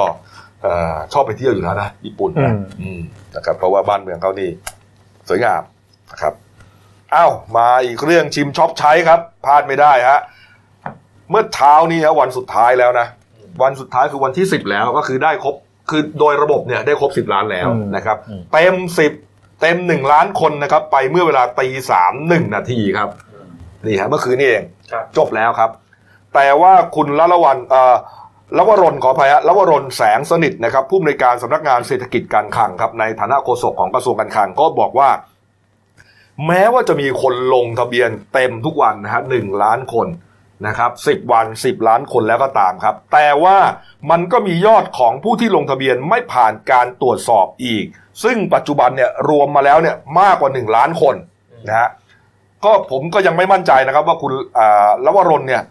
[0.62, 3.00] เอ่อชอบไปเที่ยวอยู่แล้วนะญี่ปุ่นนะอืมอืม
[3.36, 4.48] นะครับเพราะว่าบ้านเมืองเขานี่
[5.28, 5.62] สวยงาม
[6.12, 6.34] นะครับ
[7.14, 10.20] อ้าวมาอีกเรื่องชิมช็อปใช้ครับพลาดไม่ได้ฮะ
[11.32, 13.06] เมื่อเช้านี้ฮะวันสุดท้ายแล้วนะ
[13.62, 15.54] วันสุดท้ายคือวันที่สิบแล้วก็คือได้ครบ
[15.90, 19.12] คือโดยระบบเนี่ยได้ครบสิบล้านแล้วอืมนะครับอืมเต็มสิบ
[19.60, 23.08] เต็มหนึ่งล้านคนนะครับ ไปเมื่อเวลาตีสามหนึ่งนาทีครับ
[23.86, 25.70] นี่ฮะเมื่อคืนนี้เองครับจบแล้วครับ
[26.34, 27.96] แต่ว่าคุณละละวันเอ่อ
[28.58, 35.10] ละวรนขออภัยฮะละวรนแสงสนิทนะครับผู้อำนวยการสำนักงานเศรษฐกิจการคลังครับ ในฐานะโฆษกของกระทรวงการคลังก็บอกว่า
[36.46, 40.06] แม้ว่าจะมีคนลงทะเบียนเต็มทุกวันนะฮะหนึ่งล้านคน
[40.66, 43.58] นะครับสิบวันสิบล้านคนแล้วก็ตามครับ แต่ว่า
[44.10, 47.84] มันก็มียอดของผู้ที่ลงทะเบียนไม่ผ่านการตรวจสอบอีก
[48.22, 51.14] ซึ่งปัจจุบันเนี่ยรวมมาแล้วเนี่ยมากกว่าหนึ่งล้านคน
[51.68, 51.88] นะฮะ
[52.64, 55.62] ก็ผมก็ยังไม่มั่นใจนะครับ ว่าคุณอ่าลวรนเนี่ย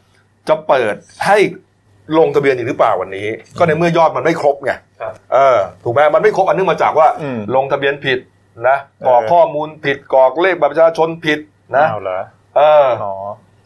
[0.50, 1.38] จะเปิดให้
[2.18, 3.28] ลงทะเบียนอีกหรือเปล่าวันนี้
[3.58, 8.20] ก็ในเมื่อยอดมันไม่ครบไงครับเออ ถูกไหมมันไม่ครบอันเนื่องมาจากว่าอืมลงทะเบียนผิด
[8.68, 11.40] นะกรอกเออข้อมูลผิดกรอกเลขบัตรประชาชนผิด
[11.78, 12.20] นะเอาเหรอ
[12.58, 13.14] เอออ๋อ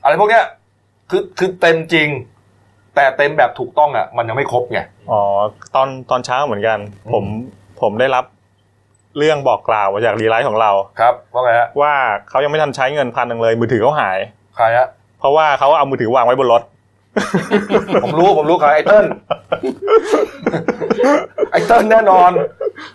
[0.03, 0.43] อะไรพวกเนี้ย
[1.09, 2.09] คือคือเต็มจริง
[2.95, 4.79] แต่เต็มแบบถูกต้องอะ มันยังไม่ครบไง
[5.11, 5.21] อ๋อ
[5.75, 7.23] ตอนตอนเช้าเหมือนกันอืมผม
[7.81, 8.25] ผมได้รับ
[9.17, 11.93] เรื่องบอกกล่าวมาจาก rewrite ของเราครับว่าไงฮะว่า
[12.29, 14.17] เขายังไม่ทันใช้เงินพันหนึ่งเลย มือถือเขาหาย
[14.55, 14.87] ใครฮะ
[15.19, 16.61] เพราะว่าเขาเอามือถือวางไว้บนรถ
[18.03, 19.05] ผมรู้ผมรู้ใครไอ้เติ้ล
[21.51, 22.31] ไอ้เติ้ลแน่นอน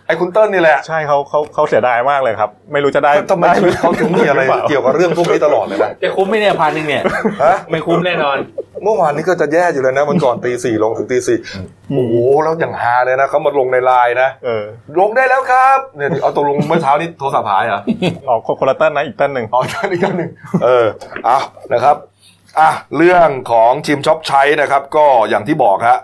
[0.06, 7.02] ไอ้คุณเติ้ลนี่แหละ ใช่เขาเขาเขาเสียดายมากเลยครับ ไม่รู้จะได้ทำไมชีวิตเขาถึงมีอะไรหรือเปล่าเกี่ยวกับเรื่องพวกนี้ตลอดเลยนะจะคุ้มไหมเนี่ยพันหนึ่งเนี่ย
[7.44, 8.36] ฮะไม่คุ้มแน่นอน
[8.84, 11.38] เมื่อวานนี้ก็จะแย่อยู่เลยนะมันก่อนตีสี่ลงถึงตีสี่
[11.90, 14.64] โอ้โหแล้วอย่างฮาเลยนะเขามาลงในไลน์นะเออ
[15.00, 17.80] ลงได้แล้วครับเนี่ยเอาตกลงเมื่อเช้านี้โทรศัพท์หายเหรอ
[18.28, 20.30] ออกคนละเต้นนะอีกเต้นหนึ่งอ๋ออีกอันอีกอันหนึ่ง
[20.64, 20.86] เออ
[21.28, 21.38] อะ
[21.72, 21.96] นะครับ
[22.58, 25.98] อะเรื่องของชิมช็อปใช้นะครับ ก็อย่างที่บอกฮะ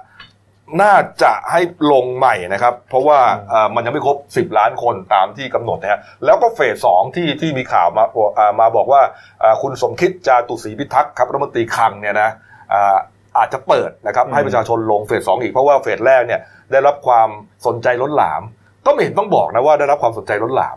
[0.83, 1.61] น่าจะให้
[1.93, 3.19] ลงใหม่นะครับ เพราะว่า
[3.51, 8.05] เอ่อมันยังไม่ครบ 10 ล้านคนตามที่กำหนดนะฮะแล้วก็เฟสสองที่ที่มีข่าวมา
[8.39, 9.03] อ่ามาบอกว่า
[9.43, 12.31] อ่าคุณสมคิดจาตุศรีพิทักษ์ครับรัฐมนตรีคลังเนี่ยนะ
[12.73, 12.97] อ่า
[13.39, 16.41] อาจจะเปิดนะครับให้ประชาชนลงเฟสสองอีกเพราะว่าเฟสแรกเนี่ย
[16.73, 17.29] ได้รับความ
[17.67, 18.43] สนใจล้นหลาม
[18.87, 20.77] ก็ไม่เห็นต้องบอกนะว่าได้รับความสนใจล้นหลาม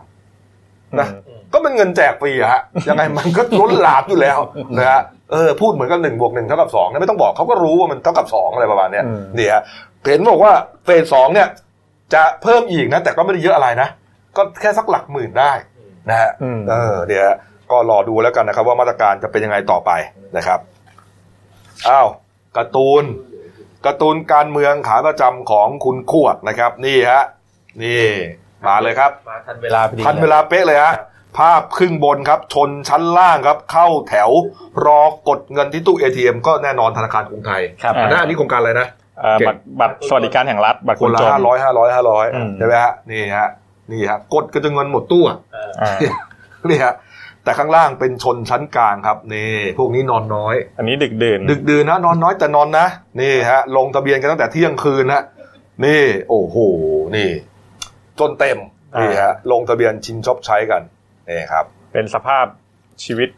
[1.00, 1.08] นะ
[1.52, 4.38] ก็เป็นเงินแจกฟรีอะฮะยังไงมันก็ล้นหลามอยู่แล้ว
[4.78, 5.00] นะฮะ
[5.32, 9.62] เออพูดเหมือนกับหนึ่งบวกหนึ่งเท่ากับสองนะไม่ต้องบอกเขาก็รู้ว่ามันเท่ากับสองอะไรประมาณเนี้ยอืมเนี่ยฮะ
[10.10, 10.52] เห็นบอกว่า
[10.84, 11.48] เฟสสองเนี่ย
[12.14, 13.88] จะเพิ่มอีกนะ แต่ก็ไม่ได้เยอะอะไรนะ
[14.36, 15.52] ก็แค่สักหลักหมื่นได้
[16.10, 17.36] นะฮะอืมเออเนี่ยฮะ
[17.70, 19.90] ก็รอดูแล้วกันนะครับ ว่ามาตรการจะเป็นยังไงต่อไป
[20.36, 20.60] นะครับ
[21.88, 22.08] อ้าว
[22.56, 23.04] การ์ตูน
[23.86, 27.22] การ์ตูนการเมืองขาประจำของคุณขวดนะครับ นี่ฮะ
[27.82, 28.06] นี่
[28.66, 30.94] มาเลยครับมาทันเวลาพอดีทันเวลาเป๊ะเลยฮะ
[31.38, 34.30] ภาพครึ่งบนครับ ชนชั้นล่างครับ เข้าแถว
[34.86, 38.88] รอกดเงินที่ตู้ ATM ก็แน่นอนธนาคารกรุงไทยครับ อันนั้นอันนี้โครงการอะไรนะ
[39.20, 43.48] เอ่อบัตรบัตรสวัสดิการแห่งรัฐบัตรคคนนละจน ห้าร้อยห้าร้อยห้าร้อยอืม ใช่ไหมฮะนี่ฮะ
[43.92, 45.92] นี่ฮะกดก็จะเงินหมดตู้อะเอออ่า
[46.70, 46.94] นี่ฮะ
[47.44, 52.86] แต่ข้างล่างเป็นชนชั้นกลางครับนี่พวกนี้นอนน้อย อันนี้ดึกดื่น ดึกดื่นนะนอนน้อยแต่นอนนะ
[53.20, 55.22] นี่ฮะ ลงทะเบียนกันตั้งแต่เที่ยงคืนนะ
[55.84, 56.56] นี่ โอ้โห
[57.16, 57.28] นี่
[58.20, 58.58] จนเต็ม
[59.00, 60.82] นี่ฮะลงทะเบียนชินช็อปใช้กัน
[61.30, 62.46] นี่ครับ เป็นสภาพ
[63.04, 63.28] ชีวิต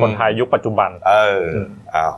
[0.00, 2.14] คนไทยยุคปัจจุบัน เอออืมอ้าว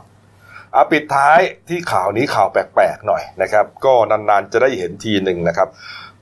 [0.75, 5.69] อาปิดท้ายที่ข่าวนี้ข่าวแปลกๆหน่อยนะครับ ก็นานๆจะได้เห็นทีหนึ่งนะครับ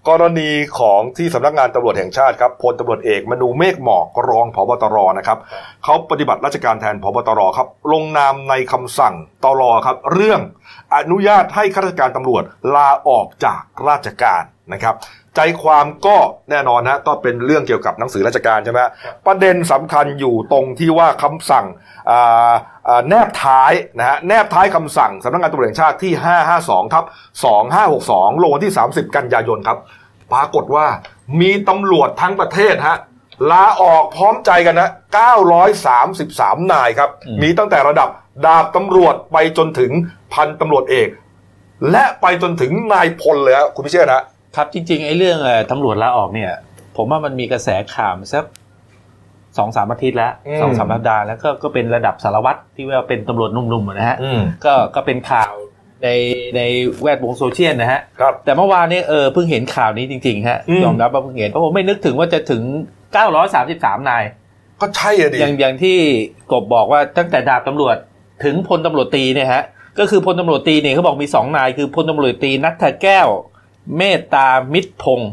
[0.10, 5.38] กรณีของที่สำนักงานตำรวจแห่งชาติครับพลตำรวจเอกมนูเมฆหมอกรองผบตรนะครับ
[5.84, 10.42] เขาปฏิบัติราชการแทนผบตรครับ ลงนามในคำสั่งตรครับ เรื่อง
[10.96, 12.44] อนุญาตให้ข้าราชการตำรวจ
[12.76, 14.96] ลาออกจากราชการนะครับ
[15.36, 16.18] ใจความก็
[16.50, 18.92] แน่นอนนะก็เป็นเรื่องเกี่ยวกับหนังสือราชการใช่ไหมฮะ
[19.28, 21.66] ประเด็นสำคัญอยู่ตรงที่ว่าคำสั่ง
[22.12, 22.52] อ่า
[22.88, 26.12] อ่าแนบท้ายนะฮะแนบท้ายคำสั่งสำนักงานตำรวจแห่งชาติที่
[26.54, 27.04] 552ทับ
[27.74, 29.78] 2562 ลงวันที่ 30 กันยายนครับ
[30.34, 30.86] ปรากฏว่า
[31.42, 32.98] มีตำรวจทั้งประเทศฮะ
[33.52, 34.90] ลาออกพร้อมใจกันนะ
[35.80, 38.10] 933 นายครับอืมมีตั้งแต่ระดับ
[38.46, 39.92] ดาบตำรวจไปจนถึง
[40.34, 41.10] พันตำรวจเอก
[41.92, 44.24] และไปจนถึงนายพลเลยครับคุณพิเชษฐ์ฮะ
[44.56, 46.52] ครับจริงๆไอ้เรื่องเอ่อตำรวจลาออกเนี่ย
[46.98, 48.46] ผมว่ามันมีกระแสข่าวมาสัก
[49.58, 55.54] สองสามอาทิตย์แล้วอืมสองสามสัปดาห์แล้วก็ก็เป็นระดับสารวัตรที่ว่าเป็นตำรวจหนุ่มๆอะนะฮะอืมก็ก็เป็นข่าว
[56.04, 56.10] ใน
[56.56, 56.62] ใน
[57.02, 62.64] แวดวงโซเชียลนะฮะครับแต่เมื่อวานนี้เออเพิ่งเห็นข่าวนี้จริงๆฮะอืมยอมรับว่าเพิ่งเห็นเพราะผมไม่นึกถึงว่าจะถึง
[63.36, 64.24] 933 นาย
[64.82, 65.98] ก็ใช่อะดิอย่างอย่างที่
[66.52, 67.96] กบบอกว่าตั้งแต่ดาบตำรวจ
[68.44, 69.64] ถึงพลตำรวจตรีเนี่ยฮะ
[70.00, 73.28] ก็คือพลตำรวจตรีเนี่ยเขาบอกมีสองนายคือพลตำรวจตรีนัทแก้ว
[73.98, 75.32] เมตตามิตรพงศ์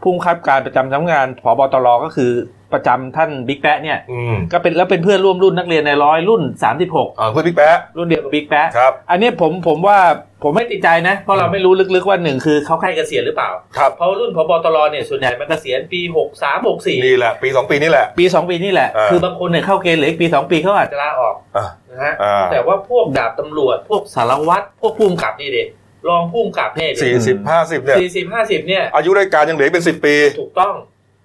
[0.00, 2.32] ผู้บังคับการประจำสำนักงานผบตรก็คือ
[2.72, 6.42] ประจำท่านบิ๊กแป๊ะเนี่ย อืมก็เป็นแล้วเป็นเพื่อนร่วมรุ่นนักเรียนในร้อยรุ่น
[6.80, 9.98] 36 อ่าเพื่อนบิ๊กแป๊ะรุ่นเดียวกับบิ๊กแป๊ะครับ อันเนี้ยผมผมว่า
[10.42, 16.00] ผมไม่ติดใจนะ เพราะเราไม่รู้ลึกๆว่าหนึ่งคือเขาใกล้เกษียณหรือเปล่า ครับ เพราะรุ่นพบตรเนี่ยส่วนใหญ่มันเกษียณปี
[16.34, 25.64] 63 64นี่แหละ ปีสองปีนี่แหละปี 2 ปีนี่แหละ อ่า คือบางคนเนี่ยเข้าเกณฑ์เหลืออีกปี 2 ปีเขาอาจจะลาออกอ่านะฮะ อ่าแต่ว่าพวกดาบตำรวจพวกสารวัตรพวกผู้กำกับนี่เด็
[26.08, 30.74] รองผู้กำกับเนี่ยสี่สิบห้าสิบเนี่ยสี่สิบห้าสิบเนี่ยอายุราชการยังเหลืออกเป็นสิบปี ถูกต้อง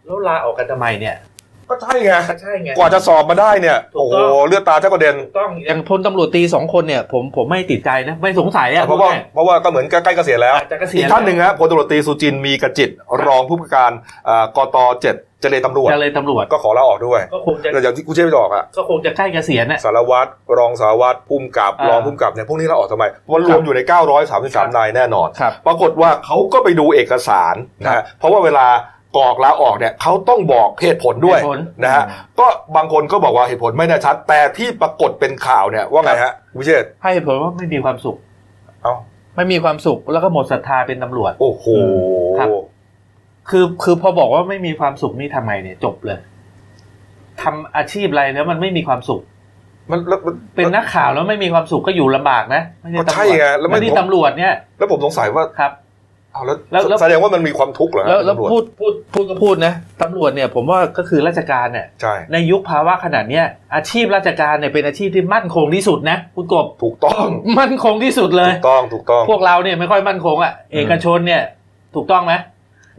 [0.06, 1.16] แล้วลาออกกันทำไมเนี่ย
[1.70, 12.90] ก็ใช่ไงก็ใช่ไงกว่าจะสอบมาได้เนี่ยถูโอ้กโหต้องเลือดตาเจ้ากระเด็นถูกต้องอย่างพลตำรวจตีสองคนเนี่ยผมผมไม่ติดใจนะไม่สงสัยอะเพราะว่าพูดง่ยเพราะว่าก็เหมือนใกล้ๆเกษียณแล้วอาจจะเกษีอียณกท่านหนึ่งครับพลตำรวจตรีสุจินต์มีกระจิต
[13.26, 13.92] รองผู้บัญชาการ
[14.30, 23.80] อ่ากตเจ็ดเจรตำรวจจะเลยตำรวจก็ขอลาออกด้วยก็คงจะแต่อย่างที่กูเชื่อไปบอกอะก็คงจะใกล้เกษียณน่ะสารวัตรรองสารวัตรภูมิกับอ่ารองภูมิกับเนี่ยพวกนี้ลาออกทำไมมันรครัวบมอยู่ใน
[24.30, 28.68] 933 นายแน่นอนครับปรากฏว่าเขาก็ไปดูเอกสารนะครัฮะบเพราะว่าเวลา
[29.18, 32.04] กรอกลาออกเนี่ยเขาต้องบอกเหตุผลด้วยเหตุผลนะฮะ
[32.40, 38.18] ก็บางคนก็บอกว่าเหตุผลไม่แน่ชัด แต่ที่ปรากฏเป็นข่าวเนี่ยว่าไงฮะวิเชษฐ์ให้เหตุผลว่าไม่มีความสุข
[38.84, 38.94] เอ้า
[39.36, 41.66] ไม่มีความสุขแล้วก็หมดศรัทธาเป็นตำรวจ โอ้โห
[42.40, 42.50] ครับ
[43.50, 46.20] คือคือพอบอกว่าไม่มีความสุขนี่ทำไงเนี่ยจบเลย
[47.42, 49.22] ทำอาชีพอะไรแล้วมันไม่มีความสุข
[49.92, 55.72] มันแล้วมันเป็นนักข่าวแล้วไม่มีความสุขก็อยู่ลำบากนะไม่ใช่ก็ตำรวจใช่ไงแล้วมันไม่ใช่ตำรวจเนี่ย แล้วผมสงสัยว่าครับ
[56.40, 67.26] เอาแล้วแล้วแล้วแสดงว่ามันมีความทุกข์เหรอฮะแล้วแล้วตำรจพูดพูดพูดก็พูดนะตำรวจเนี่ยผมว่าก็คือราชการเนี่ยใช่ในยุคภาวะขนาดเนี้ยอาชีพราชการเนี่ยเป็นอาชีพที่มั่นคงที่สุดนะคุณกบถูกต้อง
[67.60, 71.42] มั่นคงที่สุดเลยถูกต้องถูกต้อง พวกเราเนี่ยไม่ค่อยมั่นคงอะเอกชนเนี่ย
[71.96, 72.34] ถูกต้องไหม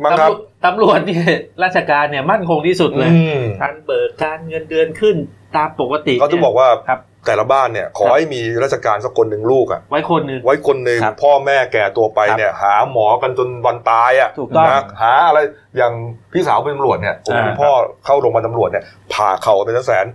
[0.04, 0.30] มั้งครับ
[0.66, 1.24] ตำรวจเนี่ย
[1.64, 5.16] ราชการเนี่ยมั่นคงที่สุดเลยอืมการเบิกการเงินเดือนขึ้น
[5.56, 15.38] ตามปกติเขาต้องบอกว่าครับ แต่ละบ้านเนี่ยขอให้มีราชการสักคนหนึ่งลูกอะไว้คนหนึ่งไว้คนหนึ่งครับพ่อแม่แก่ตัวไปครับเนี่ย หาหมอกันจนวันตายอะถูกต้องนะหาอะไร
[15.76, 15.92] อย่าง
[16.32, 17.70] พี่สาวเป็นตำรวจเนี่ยโอ้โหอ่าคุณพ่อ
[18.04, 20.06] เข้าโรงพยาบาลตำรวจเนี่ยผ่าเข่าเป็นแสน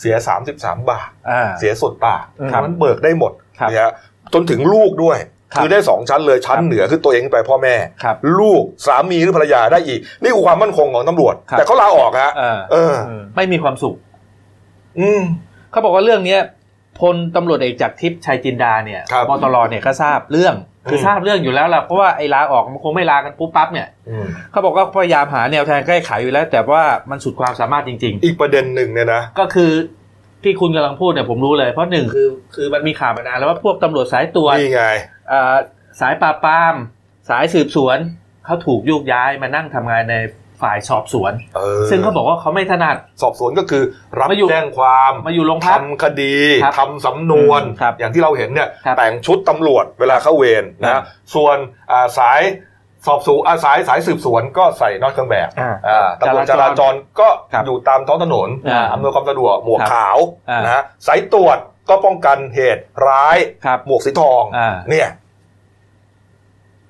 [0.00, 3.92] เสียสามสิบสามบาทอ่าเสียส่วนต่างครับมันเบิกได้หมดครับเนี่ยฮะ
[4.34, 5.18] จนถึงลูกด้วย
[5.52, 12.94] ครับคือได้สองชั้นเลยชั้นครับเหนือคือตัวเองขึ้นไปพ่อแม่ครับลูกสามีหรือภรรยาได้อีก นี่คือความมั่นคงของตำรวจครับแต่เขาลาออกฮะอ่าเออ
[13.36, 13.96] ไม่มีความสุข
[15.00, 15.22] อืม
[15.70, 16.40] เขาบอกว่าเรื่องเนี้ย
[17.00, 20.54] พลตำรวจเอกจากทิพย์ชัยจินดาเนี่ยครับปตรเนี่ยก็ทราบเรื่อง
[20.90, 29.72] คือมทราบเรื่องอยู่แล้วล่ะเพราะว่าไอ้ลาออกมันคงไม่ลากันปุ๊บปั๊บเนี่ยอืมเขาบอกว่าพยายามหาแนวทางแก้ไขอยู่แล้ว แต่ว่ามันสุดความสามารถจริงอีกประเด็นหนึ่งเนี่ยนะๆก็คือ
[30.44, 34.84] ที่คุณกำลังพูดเนี่ยผมรู้เลย เพราะหนึ่งคือคือมันมีข่าวมานานแล้วว่าพวกตำรวจสายตรวจนี่ไง
[35.28, 35.54] เอ่อ
[36.00, 36.74] สายปราบปราม
[37.28, 37.98] สายสืบสวน
[38.44, 40.14] เขาถูกโยกย้ายมานั่งทำงานใน
[40.62, 43.82] ฝ่ายสอบสวนเออซึ่งเขาบอกว่าเขาไม่ถนัด สอบสวนก็คือ
[44.18, 51.56] รับมาอยู่แจ้งความมาอยู่โรงพักทำคดีครับทำสำนวนครับอย่างที่เราเห็นเนี่ยครับแต่งชุดตำรวจเวลาเข้าเวรครันะบส่วน
[51.92, 52.40] อ่าสาย
[53.06, 60.18] สอบสวนอ่าสายสายสืบสวนก็ใส่นอกเครื่องแบบอ่าอ่าตำรวจจจราจรราจรก็ครับอยู่ตามท้องถนนอ่าอำนวยความสะดวกหมวกครับขาว
[60.50, 65.08] อ่านนะฮะสายตรวจก็ป้องกันเหตุร้ายครับหมวกสีทองอ่าเนี่ย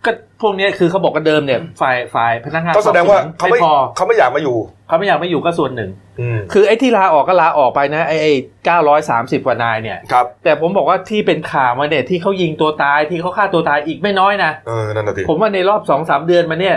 [0.04, 4.56] ก็พวกเนี้ยคือเขาบอกกันเดิมเนี่ยฝ่ายฝ่ายพนักงานก็แสดงว่าสอบสนเขาไม่ไม่พอเขาไม่อยากมาอยู่
[4.88, 8.32] เขาไม่อยากไม่อยู่ก็ส่วนหนึ่งอืมคือไอ้ที่ลาออกก็ลาออกไปนะไอ้ไอ้
[8.64, 16.76] เก้าร้อยสามสิบกว่านายเนี่ยครับแต่ผมบอกว่าที่เป็นข่าวมาเนี่ยที่เขายิงตัวตายที่เขาฆ่าตัวตายอีกไม่น้อยนะเออนั่นน่ะสิผมว่าในรอบสองสามเดือนมาเนี่ย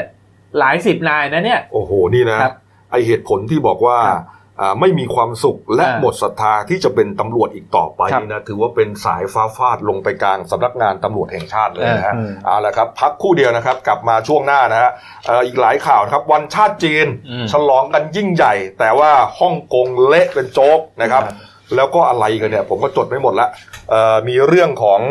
[0.60, 2.54] หลายสิบนายนะเนี่ย โอ้โหนี่นะครับ
[2.92, 4.41] ไอเหตุผลที่บอกว่าครับอ่า
[4.80, 14.92] ไม่มีความสุขและอ่าหมดศรัทธาที่จะเป็นตำรวจอีกต่อไปครับนี่นะถือว่าเป็นสายฟ้าฟาดลงไปกลางสำนักงานตำรวจแห่งชาติเลยนะฮะอืมเอาละครับ พักครู่เดียวนะครับ กลับมาช่วงหน้านะฮะ
[15.28, 21.36] เอ่ออีกหลายข่าวนะครับ วันชาติจีนอืมฉลองกันยิ่งใหญ่ แต่ว่าฮ่องกงเละเป็นโจ๊กนะครับครับ
[21.76, 23.48] แล้วก็อะไรกันเนี่ย ผมก็จดไม่หมดละ
[23.90, 25.02] เอ่อมีเรื่องของ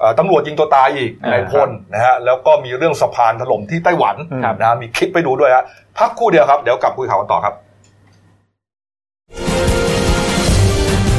[0.00, 5.64] เอ่อตำรวจยิงตัวตายอีกอ่าในพลนะฮะแล้วก็มีเรื่องสะพานถล่มที่ไต้หวันครับนะฮะมีคลิปไปดูด้วยฮะ
[5.98, 7.54] พักครู่เดียวครับเดี๋ยวกลับคุยข่าวกันต่อครับ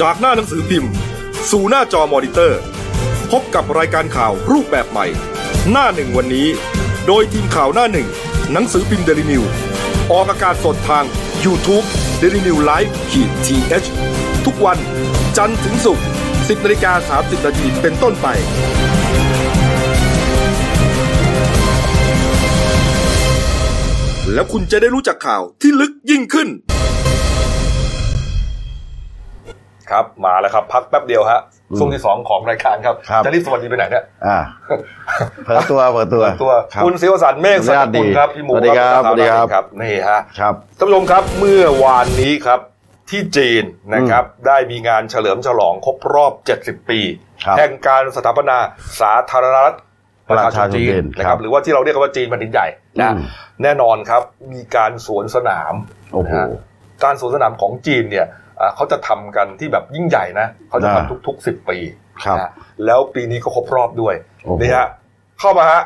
[0.00, 0.92] จากหน้าหนังสือพิมพ์
[1.50, 2.60] สู่หน้าจอมอนิเตอร์
[3.30, 5.06] พบกับรายการข่าวรูปแบบใหม่
[5.70, 6.46] หน้าหนึ่งวันนี้
[7.06, 8.08] โดยทีมข่าวหน้าหนึ่ง
[8.52, 9.42] หนังสือพิมพ์เดลิวิว
[10.12, 11.04] ออกอากาศสดทาง
[11.44, 11.86] YouTube
[12.20, 13.56] d e l i n e w l i v e ขีดที
[14.46, 14.78] ทุกวัน
[15.36, 18.26] จันทร์ถึงศุกร์10นาฬิกา30นาทีเป็นต้นไป
[24.32, 26.48] แล้วคุณจะได้รู้จักข่าวที่ลึกยิ่งขึ้น
[29.90, 31.40] ครับมาแล้วครับพักแป๊บเดียวฮะ
[31.78, 34.38] ช่วงที่สองของรายการครับครับจะรีบสวัสดีไปไหนเนี่ยอ่า
[35.44, 42.60] เปิดตัวเปิดตัวตัวครับคุณศิวสันต์เมฆสัจกุลครับพี่หมูสวัสดีครับสวัสดีครับครับนี่ฮะครับท่านผู้ชมครับเมื่อวานนี้ครับ
[43.10, 43.64] ที่จีน
[43.94, 46.32] นะครับได้มีงานเฉลิมฉลองครบรอบ
[46.62, 47.00] 70 ปี
[47.44, 48.58] ครับแห่งการสถาปนา
[49.00, 49.76] สาธารณรัฐ
[50.30, 52.66] ประชาชนจีนประชาชนจีนนะคครัรับบหรือว่าที่เราเรียกกันว่าจีนแผ่นดินใหญ่
[53.02, 53.24] นะอืม
[53.62, 54.22] แน่นอนครับ
[54.52, 55.74] มีการสวนสนาม
[56.12, 56.46] โอ้โหนะฮะ
[57.04, 58.43] การสวนสนามของจีนเนี่ยอ่า
[58.76, 61.78] เขาจะทำกันที่แบบยิ่งใหญ่นะเขาจะอ่าทำทุกๆ10ปี
[62.24, 62.50] ครับนะ
[62.84, 64.88] แล้วปีนี้ก็ครบรอบด้วยโอ้โหนี่ฮะ
[65.40, 65.82] เข้ามาฮะ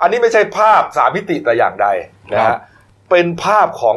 [0.00, 1.88] อันนี้ไม่ใช่ภาพสามมิติแต่อย่างใด
[2.32, 2.58] นะครัฮะบ
[3.10, 3.96] เป็นภาพของ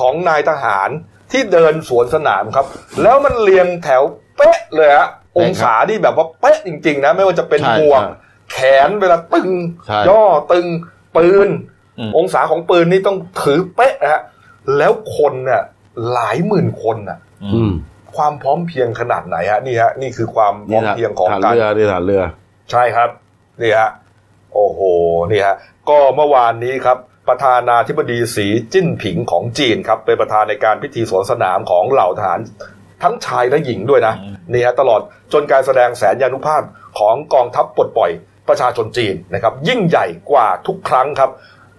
[0.00, 0.88] ของนายทหาร
[1.32, 2.66] ที่เดินสวนสนามครับ
[3.02, 4.02] แล้วมันเรียงแถว
[4.36, 5.08] เป๊ะเลยฮะ
[5.38, 8.16] องศาที่แบบว่าเป๊ะจริง ๆ นะ ไม่ว่าจะเป็นใช่หมวกใช่
[8.52, 9.50] แขนเวลาตึง
[9.86, 10.22] ใช่ย่อ
[10.52, 10.66] ตึง
[11.16, 11.48] ปืน
[11.98, 14.22] อืมองศาของปืนนี่ต้องถือเป๊ะนะฮะ
[14.78, 15.62] แล้วคนเนี่ย
[16.12, 17.18] หลายหมื่นคนน่ะ
[17.54, 17.72] อืม
[18.16, 22.22] ความพร้อมเพรียงขนาดไหนฮะนี่ฮะนี่คือความพร้อมเพรียงของฐานการเรือนี่ฐานเรือ
[22.70, 23.08] ใช่ครับ
[23.62, 23.90] นี่ฮะ
[24.54, 24.80] โอ้โห
[25.30, 25.56] นี่ฮะ
[25.88, 32.40] ก็เมื่อวานนี้ครับ ประธานาธิบดีสีจิ้นผิงของจีนครับเป็นประธานในการพิธีสวนสนามของเหล่าทหาร
[33.02, 34.14] ทั้งชายและหญิงด้วยนะ
[34.52, 35.00] นี่ฮะตลอด
[35.32, 36.62] จนการแสดงแสนยานุภาพ
[36.98, 38.10] ของกองทัพปลดปล่อย
[38.48, 41.30] ประชาชนจีนนะครับยิ่งใหญ่กว่าทุกครั้งครับ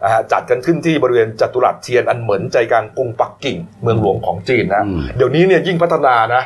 [0.06, 6.44] อ่าจัดกันขึ้นที่บริเวณจัตุรัสเทียนอันเหมือนใจกลางกรุงปักกิ่งเมืองหลวงของจีนนะอืมเดี๋ยวนี้เนี่ยยิ่งพัฒนานะ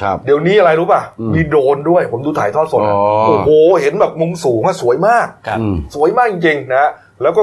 [0.00, 6.90] ครับ เดี๋ยวนี้อะไรรู้ป่ะอืมมีโดรนด้วยผมดูถ่ายทอดสดอะอ๋อโอ้โหเห็นแบบมุมสูงอะสวยมากครับอืมสวยมากจริงๆนะ
[7.22, 7.42] แล้วก็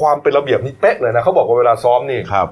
[0.00, 2.48] ความเป็นระเบียบนี่เป๊ะเลยนะเขาบอกว่าเวลาซ้อมนี่ครับ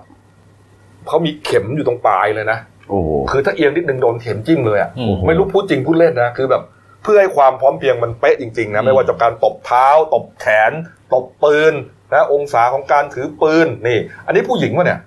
[1.09, 2.59] เขามีเข็มอยู่ตรงปลายเลยนะ
[2.91, 6.63] โอ้โหคือถ้าเอียงนิดนึงโดนเข็มจิ้มเลยอะอืมไม่รู้พูดจริงพูดเล่นนะคือแบบ
[7.03, 10.73] เพื่อให้ความพร้อมเพรียงมันเป๊ะจริงๆนะไม่ว่าจะการตบเท้า ตบแขน
[11.15, 11.75] ตบปืน
[12.13, 15.01] นะองศาของการถือปืนนี่ อันนี้ผู้หญิงวะเนี่ย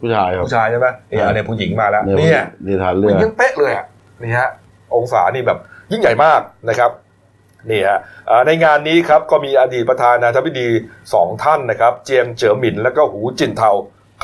[0.00, 3.86] ผู้ชายครับผู้ชายใช่ไหมนี่ครับอันนี้ผู้หญิงมาแล้วเนี่ยเนี่ยนี่ฐานเรืมันอยังเป๊ะเลยอะ
[4.22, 4.50] นี่ฮะ
[4.96, 5.58] องศานี่แบบ
[5.92, 6.90] ยิ่งใหญ่มากนะครับ
[7.70, 10.68] นี่ฮะเอ่อในงานนี้ครับก็มีอดีตประธานาธิบดี
[11.14, 13.70] สองท่านนะครับ เจียงเจ๋อหมินและก็หูจินเทา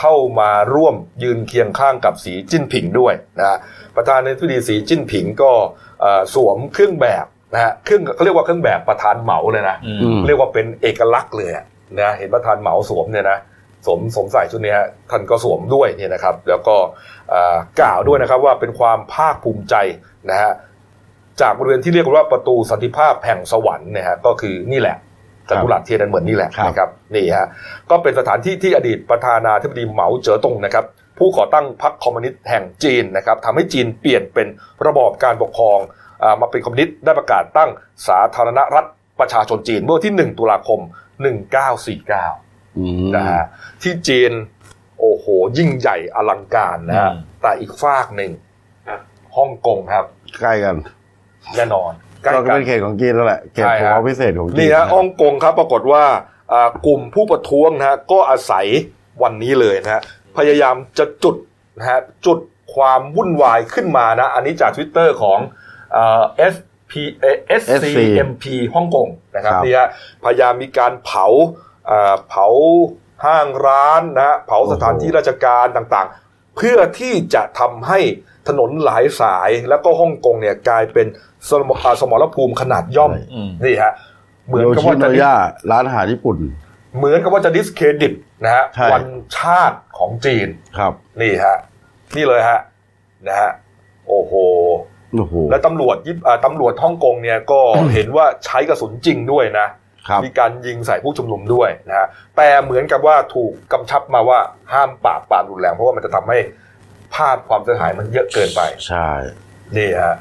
[0.01, 3.59] เข้ามาร่วมยืนเคียงข้างกับสีจิ้นผิงด้วยนะฮะ
[3.97, 5.53] ประธานาธิบดีสีจิ้นผิงก็
[6.01, 11.65] เอ่อสวมเครื่องแบบนะฮะเครื่องเขาเรียกว่าเครื่องแบบประธานเหมาเลยนะอืมอืมเรียกว่าเป็นเอกลักษณ์เลยอะ
[12.01, 13.39] นะเห็นประธานเหมาสวมเนี่ยนะ
[13.87, 14.79] สวมสวมใส่ชุดเนี้ย
[15.11, 16.77] ท่านก็สวมด้วยเนี่ยนะครับ แล้วก็
[17.31, 19.75] เอ่อกล่าวด้วยนะครับว่าเป็นความภาคภูมิใจ
[20.31, 20.53] นะฮะ
[21.41, 24.97] จากบริเวณที่เรียกว่าประตูสันติภาพแห่งสวรรค์เนี่ยฮะก็คือนี่แหละ
[25.49, 27.47] จัตุรัสเทียนอันเหมือนนี่แหละครับนะครับนี่ฮะ
[27.91, 30.85] ก็เป็นสถานที่ที่อดีตประธานาธิบดีเหมาเจ๋อตงนะครับ
[31.19, 34.47] ผู้ก่อตั้งพรรคคอมมิวนิสต์แห่งจีนนะครับทำให้จีนเปลี่ยนเป็น
[34.87, 35.79] ระบอบการปกครอง
[36.23, 37.71] อ่ามาเป็นคอมมิวนิสต์ได้ประกาศตั้ง
[38.09, 38.89] สาธารณรัฐ
[39.21, 40.81] ประชาชนจีนเมื่อวันที่ 1 ตุลาคม
[41.21, 43.43] 1949อืมนะฮะ
[43.83, 44.33] ที่จีน
[45.01, 45.27] โอ้โห
[45.59, 48.33] ยิ่งใหญ่อลังการนะฮะอืมแต่อีกฝากหนึ่ง
[49.37, 50.05] ฮ่องกงครับ
[50.41, 50.77] ใกล้กัน
[51.57, 51.93] แน่นอน
[52.23, 56.05] ใกล้ก็กัเป็นนเขตของจีนแล้วแหละเขตใช่ของฮะความพิเศษของจีนนี่ฮะฮ่องกงครับปรากฏว่า
[56.53, 58.67] อ่ากลุ่มผู้ประท้วงนะฮะก็อาศัย
[59.23, 60.03] วันนี้เลยนะฮะ
[60.37, 61.37] พยายามจะจุด
[61.79, 62.39] นะฮะจุด
[62.75, 65.39] ความวุ่นวายขึ้นมานะ อันนี้จากทวิตเตอร์ของ
[65.93, 66.23] เอ่อ
[66.55, 66.74] SP เอ่อ
[67.61, 69.89] SCMP ฮ่องกงนะครับนี่ฮะ
[70.25, 71.27] พยายามมีการเผา
[71.91, 72.47] อ่าเผา
[73.25, 77.99] ห้างร้านนะฮะเผาสถานที่ราชการต่างๆ เพื่อที่จะทำให้
[78.49, 81.07] ถนนหลายสายแล้วก็ฮ่องกงเนี่ยกลายเป็น
[81.49, 83.93] สมอ่าสมรภูมิขนาดย่อมอืมนี่ฮะ
[84.47, 85.35] เหมือนโยกับชิว่าโนจะย่า
[85.71, 86.37] ร้านอาหารญี่ปุ่น
[86.97, 88.13] เหมือนกับว่าจะดิสเครดิต
[88.45, 89.05] นะฮะใช่วัน
[89.39, 91.57] ชาติของจีนครับ นี่ฮะ
[92.17, 92.61] นี่เลยฮะ
[93.29, 93.51] นะฮะ
[94.09, 94.51] โอ้โหโอ้
[94.91, 94.94] โห
[95.51, 97.61] แล้วตำรวจยิปอ่าตำรวจฮ่องกงเนี่ยก็
[97.93, 99.67] เห็นว่าใช้กระสุนจริงด้วยนะ
[100.09, 102.07] ครับมีการยิงใส่ผู้ชุมนุมด้วยนะฮะ
[102.37, 104.39] แต่เหมือนกับว่าถูกกำชับมาว่า
[104.73, 106.39] ห้ามปราบปรามรุนแรงเพราะว่ามันจะทำให้
[107.15, 109.09] ภาพความเสียหายมันเยอะเกินไป ใช่
[109.77, 110.17] นี่ฮะ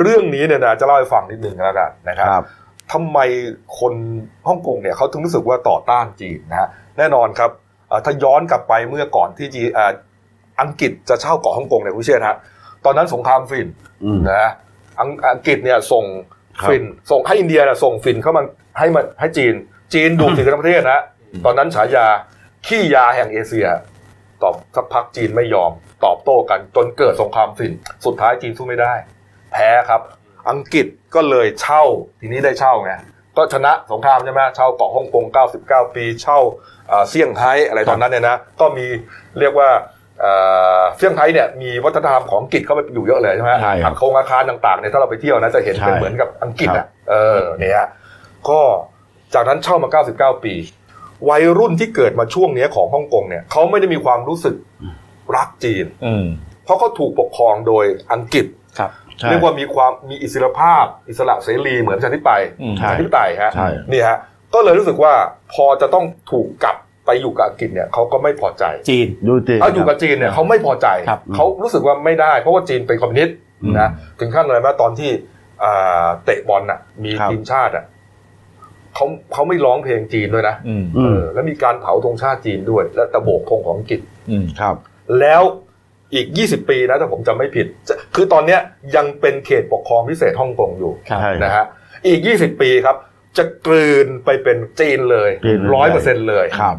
[0.00, 2.44] เรื่องนี้เนี่ยนะจะเล่าให้ฟังนิดนึงแล้วกันนะครับครับ
[2.92, 3.18] ทำไม
[3.78, 3.94] คน
[4.48, 6.68] ฮ่องกงเนี่ยเขาถึงรู้สึกว่าต่อต้านจีนนะฮะ
[6.98, 7.50] แน่นอนครับ
[7.88, 9.92] เอ่อถ้าย้อนกลับไปเมื่อก่อนที่จีเอ่อ
[10.60, 12.36] อังกฤษจะเช่าเกาะฮ่องกงเนี่ยคุณเชษฐ์ฮะ
[12.84, 13.68] ตอนนั้นสงครามฟิน
[14.04, 14.52] อืมนะฮะ
[14.98, 16.04] อังอังกฤษเนี่ยส่ง
[16.60, 18.42] ครับฟินส่งให้อินเดียเนี่ยส่งฟินเข้ามา
[18.78, 19.54] ให้มาให้จีน
[19.94, 21.00] จีนดูดถึงทั้งประเทศนะ
[21.44, 22.06] ตอนนั้นฉายา
[22.66, 23.68] ขี้ยาแห่งเอเชีย
[24.42, 25.72] ตอบสักพักจีนไม่ยอม
[26.04, 27.72] ตอบโต้กันจนเกิดสงครามฟิน
[28.06, 28.94] สุดท้ายจีนสู้ไม่ได้
[29.52, 30.00] แพ้ครับ
[30.50, 31.82] อังกฤษก็เลยเช่า
[32.20, 32.92] ทีนี้ได้เช่าไง
[33.36, 35.24] ก็ชนะสงครามใช่ไหมเช่าเกาะฮ่องกง
[35.60, 36.38] 99 ปี เช่า
[36.88, 38.86] เอ่อเซี่ยงไฮ้อะไรตอนนั้นเนี่ยนะ ก็มี
[39.38, 39.70] เรียกว่า
[40.22, 40.34] เอ่
[40.78, 47.86] อเซี่ยงไฮ้เนี่ยมีวัฒนธรรมของอังกฤษเข้าไปอยู่เยอะเลยใช่ไหมใช่ครับอาคงอาคารต่างๆเนี่ยถ้าเราไปเที่ยวนะจะเห็นใช่เป็นเหมือนกับอังกฤษครัอะบเออเนี่ย
[48.48, 48.60] ก็
[49.34, 49.88] จากนั้นเช่ามา
[50.38, 50.54] 99 ปี
[51.28, 54.56] วัยรุ่นที่เกิดมาช่วงเนี้ยของฮ่องกงเนี่ยเขาไม่ได้มีความรู้สึก
[55.36, 56.24] รักจีนอืม
[56.64, 58.46] เพราะเขาถูกปกครองโดยอังกฤษ
[58.78, 64.18] ครับใช่เรียกว่ามีความมีอิสรภาพ อิสระเสรีเหมือนประชาธิปไตยอืมประชาธิปไตยฮะใช่นี่ฮะ
[64.54, 65.12] ก็เลยรู้สึกว่า
[65.54, 66.76] พอจะต้องถูกกลับ
[67.06, 73.88] ไปอยู่กับอังกฤษเนี่ยเขาก็ไม่พอใจจีนดูจีนเอาอยู่กับจีนเนี่ยเขาไม่พอใจครับเขารู้สึกว่าไม่ได้เพราะว่าจีนเป็นคอมมิวนิสต์อืมนะ
[74.20, 75.10] ถึงขั้นเลยว่าตอนที่
[75.62, 77.84] อ่าเตะบอลน่ะ มีครับทีมชาติอะ
[78.94, 84.00] เขาเขาไม่ร้องเพลงจีนด้วยนะอืมอืเอมอแล้วมีการเผาธงชาติจีนด้วย และตะโบกธงของอังกฤษ
[84.30, 84.76] อืมครับ
[85.20, 85.42] แล้ว
[86.14, 88.60] อีก 20 ปีนะถ้าผมจำไม่ผิดจะคือตอนเนี้ย
[88.96, 91.64] ยังเป็นเขตปกครองพิเศษฮ่องกงอยู่ครับใช่นะฮะ
[92.06, 92.96] อีก 20 ปีครับ
[93.38, 96.76] จะกลืนไปเป็นจีนเลยจีนเลยร้อยเปอร์เซ็นต์เลยครับ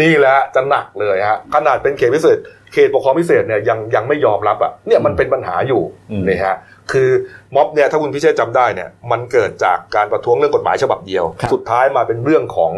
[0.00, 2.38] นี่แหละจะหนักเลยฮะขนาดเป็นเขตพิเศษ
[2.72, 6.56] เขตปกครองพิเศษเนี่ยยังยังไม่ยอมรับอะเนี่ยมันเป็นปัญหาอยู่อืมนี่ฮะ
[6.92, 7.10] คือ
[7.54, 12.72] ม็อบเนี่ยถ้าคุณพิเชษจำได้เนี่ยมันเกิดจากการประท้วงเรื่องกฎหมายฉบับเดียว สุดท้ายมาเป็นเรื่องของ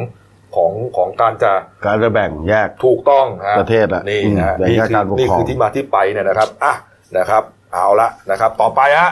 [0.57, 1.53] ของของการจะ
[1.87, 6.75] การจะแบ่งแยกถูกต้องฮะประเทศอะนี่อืมฮะแบ่งนี่แยกคือการปกครองนี่คือที่มาที่ไปเนี่ยนะครับอะ
[7.19, 7.43] นะครับ
[7.73, 9.11] เอาละนะครับ ต่อไปฮะ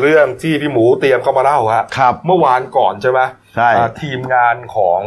[0.00, 3.20] เรื่องที่พี่หมูเตรียมเข้ามาเล่าฮะครับเมื่อวานก่อนใช่ไหม
[3.56, 5.00] ใช่อ่าทีมงานของ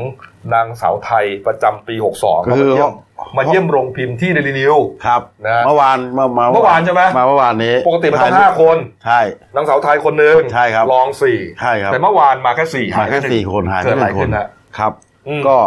[0.54, 2.92] นางสาวไทยประจำปี 62ก็ก็คืมาอเยี่ยม
[3.38, 4.76] มาเยี่ยมโรงพิมพ์ที่เดลินิว
[5.06, 9.20] ครับนะเมื่อวานเมื่อมาเมื่อวานใช่ไหมมาเมื่อวานนี้ ปกติมันต้องถ่ยห้าคนใช่
[9.56, 14.92] นางสาวไทยคนหนึ่งใช่ครับรองสี่ใช่ครับแต่เมื่อวานมาแค่สี่มาแค่หยไปหงสี่คนหายเกิดไปอะไรหนึ่งคขึ้นนฮะครับ
[15.28, 15.58] อืมก็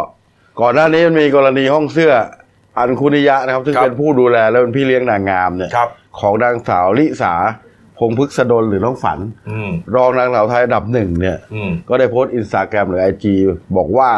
[0.61, 2.12] ก่อนหน้านี้มันมีกรณีห้องเสื้อ
[2.78, 5.89] อันคุนิยะนะครับ ซึ่งครับเป็นผู้ดูแลและเป็นพี่เลี้ยงนางงามเนี่ยครับ
[6.20, 7.35] ของนางสาวลิสา
[8.01, 9.18] พงษ์พฤกษดลหรือน้องฝัน
[9.51, 13.34] อืมรองนางสาวไทยอันดับหนึ่งเนี่ยอืมก็ได้โพสต์อินสตาแกรมหรือไอจี
[13.76, 14.11] บอกว่า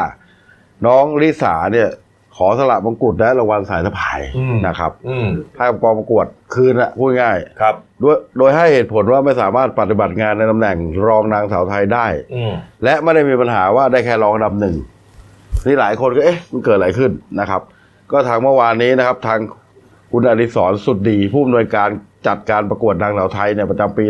[0.87, 1.89] น้องลิสาเนี่ย
[2.37, 10.77] ขอสละมงกุฎและรางวัลสายสะพายอืมนะครับอืมให้กับกองประกวดคืนอะพูดง่ายครับด้วยโดยให้เหตุผลว่าไม่สามารถปฏิบัติงานในตำแหน่ง
[11.09, 12.53] รองนางสาวไทยได้อืม
[12.85, 14.77] และไม่ได้มีปัญหาว่าได้แค่รองอันดับหนึ่ง
[15.67, 17.11] นี่หลายคนก็เอ๊ะมันเกิดอะไรขึ้น
[17.41, 17.61] นะครับ
[18.13, 19.39] ก็ทางเมื่อวานนี้นะครับ ทาง
[20.13, 21.89] คุณอดิศรสุดดีผู้อำนวยการ
[22.27, 24.05] จัดการประกวดนางสาวไทยเนี่ยประจำปี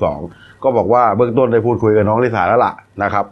[0.00, 3.24] 2562 ก็บอกว่าเบื้องต้นได้พูดคุยกับน้องลิสาแล้วล่ะนะครับ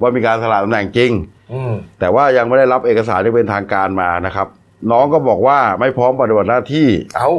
[0.00, 1.10] ว่ามีการสละตำแหน่งจริง
[1.52, 4.46] อืมแต่ว่ายังไม่ได้รับเอกสารที่เป็นทางการมานะครับ
[4.90, 7.30] น้องก็บอกว่าไม่พร้อมปฏิบัติหน้าที่ เอา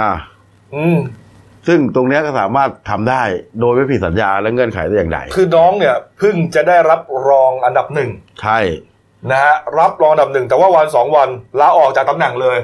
[0.00, 0.10] อ่า
[0.76, 0.98] อืม
[1.66, 3.22] ซึ่งตรงเนี้ยก็สามารถทำได้
[3.60, 8.10] โดยไม่ผิดสัญญาและเงื่อนไขแต่อย่างใด คือน้องเนี่ยเพิ่งจะได้รับรองอันดับหนึ่ง
[8.42, 8.58] ใช่
[9.30, 11.28] นะฮะรับรองอันดับหนึ่ง แต่ว่าวันสองวัน
[11.60, 12.56] ลาออกจากตำแหน่งเลย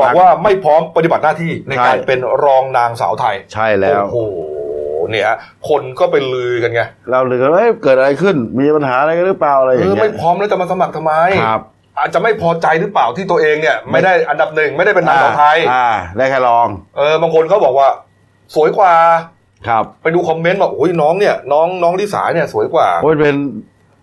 [0.00, 4.18] บอกว่าไม่พร้อมปฏิบัติหน้าที่ในการใช่เป็นรองนางสาวไทย ใช่แล้วโอ้โห
[5.10, 5.38] เนี่ยฮะ
[5.68, 11.12] คนก็ไปลือกันไงเราเลยกันว่าเอ๊ะเกิดอะไรขึ้น มีปัญหาอะไรกันหรือเปล่าอะไรอเอย่างอเงี้ไม่ยพร้อมแล้วจะมาสมัครทำไม
[11.44, 11.60] ครับ
[11.98, 17.88] อาจจะไม่พอใจหรือเปล่าที่ตัวเองเนี่ยไม่ได้อันดับหนึ่งไม่ได้เป็นนางสาวไทยอ่าได้แค่รองเออบางคนเขาบอกว่า
[18.54, 18.92] สวยกว่า
[19.68, 23.36] ครับ ไปดู comment บอกโอ้ยน้องเนี่ย น้องน้องลิสาเนี่ยสวยกว่าโอ้ยเป็น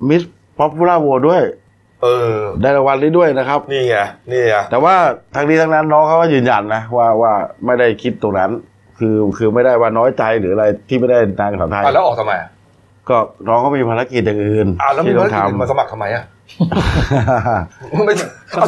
[0.10, 0.24] มิส
[0.58, 1.42] ป๊อปปูล่าโหวด้วย
[2.04, 3.96] เออ ได้รางวัลนี้ด้วยนะครับ นี่ไง
[4.32, 4.96] นี่ไงแต่ว่า
[5.36, 7.34] ทางนี้ทั้งนั้นน้องเขาก็ยืนยันนะว่าว่า
[7.66, 8.52] ไม่ได้คิดตรงนั้น
[9.00, 12.50] คือคือไม่ได้ว่าน้อยใจหรืออะไรที่ไม่ได้นางสาวไทยอะแล้วออกทำไมอะ
[13.10, 16.33] ก็น้องก็มีภารกิจอย่างอื่นอะแล้วมีที่ภาต้รองกิจอื่นมาทำสมัครทำไมอะไม่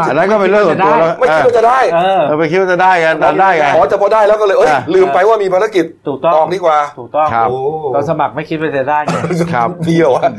[0.09, 7.57] อันนั้นก็เป็นเรื่องส่วนตัวแล้วไม่คิดว่าจะได้เออเออไปคิดว่าจะได้กันดันได้ไงอ๋อจะพอได้แล้วก็เลยเอ้ยอะลืมไปว่ามีภารกิจถูกต้องออกดีกว่าถูกต้องครับโอ้
[7.95, 9.15] ตอนสมัครไม่คิดว่าจะได้ไง
[9.53, 10.29] ครับเดียวอะ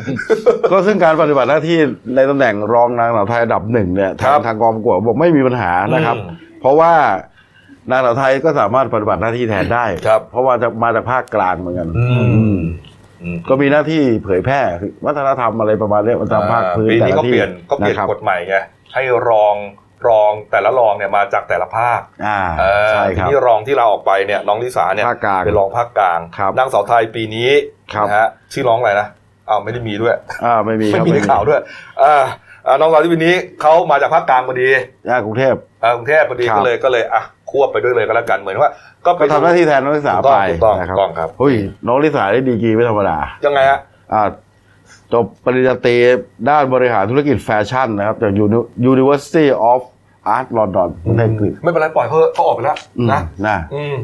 [0.70, 1.78] ก็ซึ่งการปฏิบัติหน้าที่
[2.16, 6.28] ในตำแหน่งรองนางสาวไทยอันดับหนึ่งเนี่ยครัทางบทางกองประกวดบอกไม่มีปัญหานะครับอืม
[6.61, 6.93] เพราะว่า
[7.91, 12.59] นางสาวไทยก็สามารถปฏิบัติหน้าที่แทนได้ครับเพราะว่าจะมาจากภาคกลางเหมือนกันอืมอืมอืม
[13.49, 14.61] ก็มีหน้าที่เผยแพร่
[15.05, 18.57] วัฒนธรรมอะไรประมาณเนี้ยประจำภาคพื้นปีแต่นี้ละเขาที่เปลี่ยนเขาเปลี่ยนนะครับกฎใหม่ไง
[18.95, 19.55] ให้รอง
[20.09, 27.51] รองแต่ละรองเนี่ยมาจากแต่ละภาคอ่าเออใช่คทีรับนี้รองที่เราออกไปเนี่ยน้องลิสาเนี่ยภาคกลางเป็นรองภาคกลางครับนางสาวไทยปีนี้
[27.95, 29.09] ครับนะฮะชื่อร้องอะไรนะ
[29.49, 30.14] อ้าวไม่ได้มีด้วย
[30.45, 31.61] อ่าไม่มีไม่ครับมีในข่าวด้วย
[32.03, 32.25] อ่า
[32.67, 34.69] อ่าน้องสาวที่ปีนี้เขามาจากภาคกลางพอดี
[35.09, 37.23] ย่ากรุงเทพเอ่อกรุงเทพพอดีครับก็เลยก็เลยอะ
[37.57, 38.70] ควบไปด้วยเลยก็แล้วกันเหมือนว่า
[39.07, 41.54] ก็ไปก็ทำหน้าที่แทนน้องลิสาถูกต้ไปองถูกต้องนะครัถูกต้องครับเฮ้ย
[41.86, 43.78] น้องลิสาได้ดีกรีไม่ธรรมดายังไงฮะ
[44.12, 44.22] อ่า
[45.12, 45.96] จบปริญญาตรี
[46.48, 49.80] ด้านบริหารธุรกิจแฟชั่นนะครับจาก Uni- University of
[50.36, 53.96] Art London ประเทศอังกฤษไม่เป็นไรปล่อยเขาเขาออกไปแล้วอืมนะนะอืม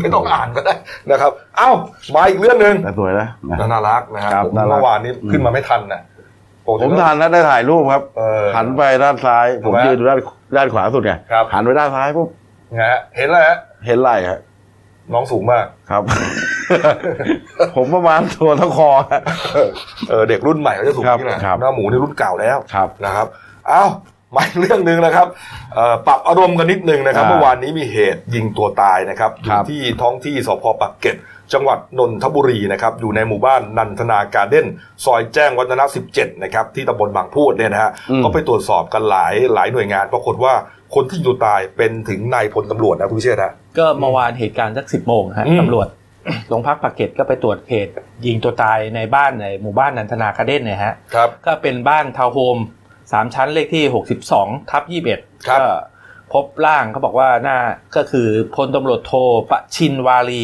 [0.00, 0.74] ไม่ต้องอ่านก็ได้
[1.10, 1.70] นะครับ เอ้า
[2.14, 6.07] มาอีกเรื่องหนึ่งแต่สวยนะนะน่ารักนะฮะครับผมน่ารักเมื่อวานนี้ขึ้นมาไม่ทันนะปกติ
[6.82, 10.18] ผมทันแล้วได้ถ่ายรูปครับเออหันไปด้านซ้ายผมถูกไหมยืนอยู่ด้าน
[10.56, 12.28] ด้านขวาสุดไงครับหันไปด้านซ้ายปุ๊บ
[12.72, 13.56] นะฮะเห็นแล้วฮะ
[13.86, 14.38] เห็นไหล่ครับ
[15.12, 16.02] น้องสูงมากครับ
[17.76, 19.20] ผมประมาณตัวเท่าคอฮะ
[20.10, 23.26] เออเด็กรุ่นใหม่เขาจะสูงครับนี่แหละครับหน้าหมูนี่รุ่นเก่าแล้วครับนะครับ
[23.68, 23.84] เอ้า
[24.34, 25.26] มาอีกเรื่องหนึ่งนะครับ
[25.74, 31.16] เอ่อปรับอารมณ์กันนิดนึงนะครับอ่าเมื่อวานนี้มีเหตุยิงตัวตายนะครับอครัยู่บที่ท้องที่สพปักเกร็ด
[31.52, 34.66] จังหวัดนนทบุรีนะครับอยู่ในหมู่บ้านนันทนาการเด้น
[35.04, 35.84] ซอยแจ้งวัฒนะ
[36.14, 40.54] 17 นะครับ ที่ตำบลบางพูดเนี่ยนะฮะอืมก็ไปตรวจสอบกันหลายหลายหน่วยงาน ปรากฏว่า
[40.94, 45.88] คนที่ยิงตัวตายเป็นถึงนายพลตำรวจนะคุณพิเชษฐ์ฮะก็เมื่อวานเหตุการณ์สักสิบโมงฮะอืมตำรวจ
[46.48, 47.92] โรงพักปากเกร็ดก็ไปตรวจเหตุ
[48.26, 52.56] ยิงตัวตายในบ้านในหมู่บ้านนันทนาคาเดนเนี่ยฮะครับก็เป็นบ้านทาวน์โฮม
[53.12, 53.84] สามชั้นเลขที่
[54.28, 54.82] 62 ทับ
[55.14, 55.66] 21ครับก็
[56.32, 57.56] พบร่างเขาบอกว่าน่า
[57.96, 59.12] ก็คือพลตำรวจโท
[59.50, 60.42] ประชินวารี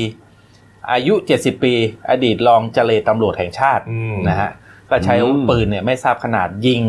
[0.93, 1.75] อายุ 70 ปี
[2.11, 4.51] อดีตรองเจเลตำรวจแห่งชาติอืมนะฮะ
[4.91, 6.83] ก็ใช้อาวุธอืมปืนเนี่ยไม่ทราบขนาดยิง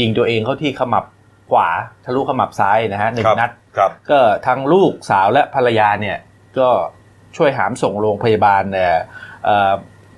[0.00, 1.04] ยิงตัวเองเข้าที่ขมับ
[1.50, 1.68] ขวา
[2.04, 6.16] ทะลุขมับซ้ายนะฮะหนึ่ครังบนัดครับก็ทั้งลูกสาวและภรรยาเนี่ย
[6.58, 6.68] ก็
[7.36, 8.92] ช่วยหามส่งโรงพยาบาลเนี่ย
[9.44, 9.72] เอ่อ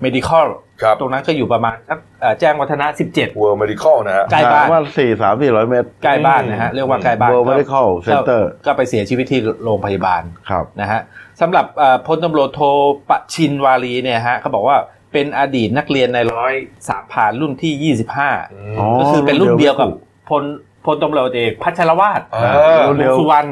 [0.04, 0.46] medical
[0.82, 11.00] ครับตรงนั้นก็อยู่ประมาณสักเอ่อแจ้งวัฒนะ 17 World Medical นะฮะใกล้บ้านว่าสี่สามสี่ร้อยเมตร ใกล้บ้านนะฮะ เรียกว่าใกล้บ้าน World Medical ก็ Center ก็ไปเสียชีวิตที่โรงพยาบาลครับนะฮะ
[11.40, 12.60] สำหรับเอ่อพลตำรวจโท
[13.10, 14.76] ปชินวารีเนี่ยฮะเขาบอกว่า
[15.12, 16.54] เป็นอดีตนักเรียนในร้อย
[16.88, 17.94] สามผ่านรุ่นที่
[18.40, 19.88] 25อ๋อก็คือเป็นรุ่นเดียวกับ
[20.28, 20.44] พล
[20.86, 22.38] พลตำรวจเอกพัชรวาทเอ
[22.76, 23.48] อรุ่นเดียวสุวรรณ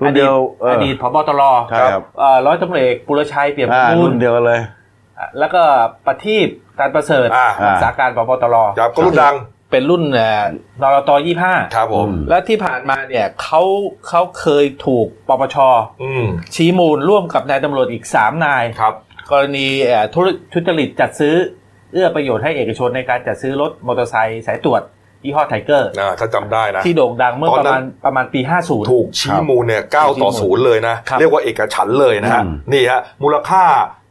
[0.00, 4.60] รุ่อนเดีดีตยวเออออดีตพบตรใช่ครับเอ่อร้อยตำรวจเอกปุรชัยเปี่ยมอ่ากูรุ่ลนเดียวกันเลย
[5.38, 5.62] แล้วก็
[6.06, 6.48] ประทีป
[6.80, 9.36] การประเสริฐอ่ารักษาการพบตรครับก็รุ่นดัง
[9.72, 10.42] เป็นรุ่นเอ่อ
[10.82, 13.62] นรตยี่ห้าครับผมอืมและที่ผ่านมาเนี่ยเขา
[14.08, 15.56] เขาเคยถูกปปช
[16.02, 18.94] อืมชี้มูลร่วมกับนายตำรวจอีกสามนายครับ
[19.30, 20.20] กรณีเอ่อทุ
[20.52, 21.34] ทุจริตจัดซื้อ
[21.92, 24.82] เอื้อประโยชน์ให้เอกชนในการจัดซื้อรถมอเตอร์ไซค์สายตรวจ
[25.24, 33.64] ยี่ห้อไทเกอร์นะถ้าจำได้นะ ที่โด่งดังเมื่อตอปนระนั้มาณนประมาณปี 50 ถูกชี้มูลเนี่ยเก้าต่อศูนย์เลยนะครับเรียกว่าเอกฉันท์เลยนะฮะอืมนี่ฮะมูลค่า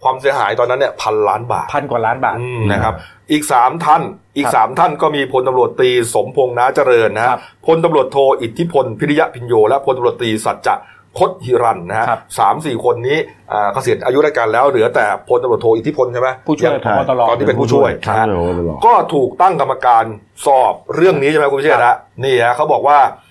[0.03, 2.93] ความเสียหายตอนนั้นเนี่ยพันล้านบาทพันกว่าล้านบาทอืมนะครับ
[3.31, 4.01] อีกสามท่าน
[4.37, 10.75] อีกครับสามท่านก็มีพลตำรวจตรีสมพงษ์น้าเจริญนะฮะครับพลตำรวจโทอิทธิพลพิริยะพิญโยและพลตำรวจตรีสัจจะ
[11.19, 13.17] คดหิรันนะฮะครับสามสี่คนนี้
[13.51, 20.03] อ่าเกษียณอายุราชการแล้วเหลือแต่พลตำรวจโทอิทธิพลใช่ไหมผู้ช่วยงพบตรตอนนี้เป็นผู้ช่วยใช่นะฮะโอ้โหตลอดก็ถูกตั้งกรรมการ
[20.45, 23.15] สอบเรื่องนี้ใช่ไหมคุณพิเชษฐ์ฮะนี่ฮะเขาบอกว่าเอ่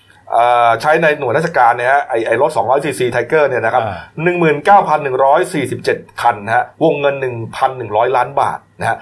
[0.81, 8.97] ใช้ในหน่วยราชการเนี่ยฮะไอไอรถ200ซีซีไทเกอร์เนี่ยนะครับอ่าหนึ่งหมื่นเก้าพันหนึ่งร้อยสี่สิบเจ็ดคันนะฮะวงเงินหนึ่งพันหนึ่งร้อยล้านบาทนะฮะ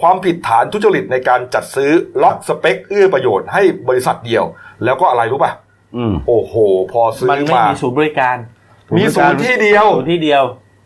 [0.00, 1.90] ความผิดฐานทุจริตในการจัดซื้อ
[2.22, 4.44] ล็อกสเปคเอื้อประโยชน์ให้บริษัทเดียว
[4.84, 5.52] แล้วก็อะไรรู้ป่ะ
[5.96, 6.54] อืมโอ้โห
[6.92, 8.36] พอซื้อมันไม่มามีศูนย์บริการ
[8.96, 10.42] มีศูนย์ที่เดียวศูนย์ที่เดียว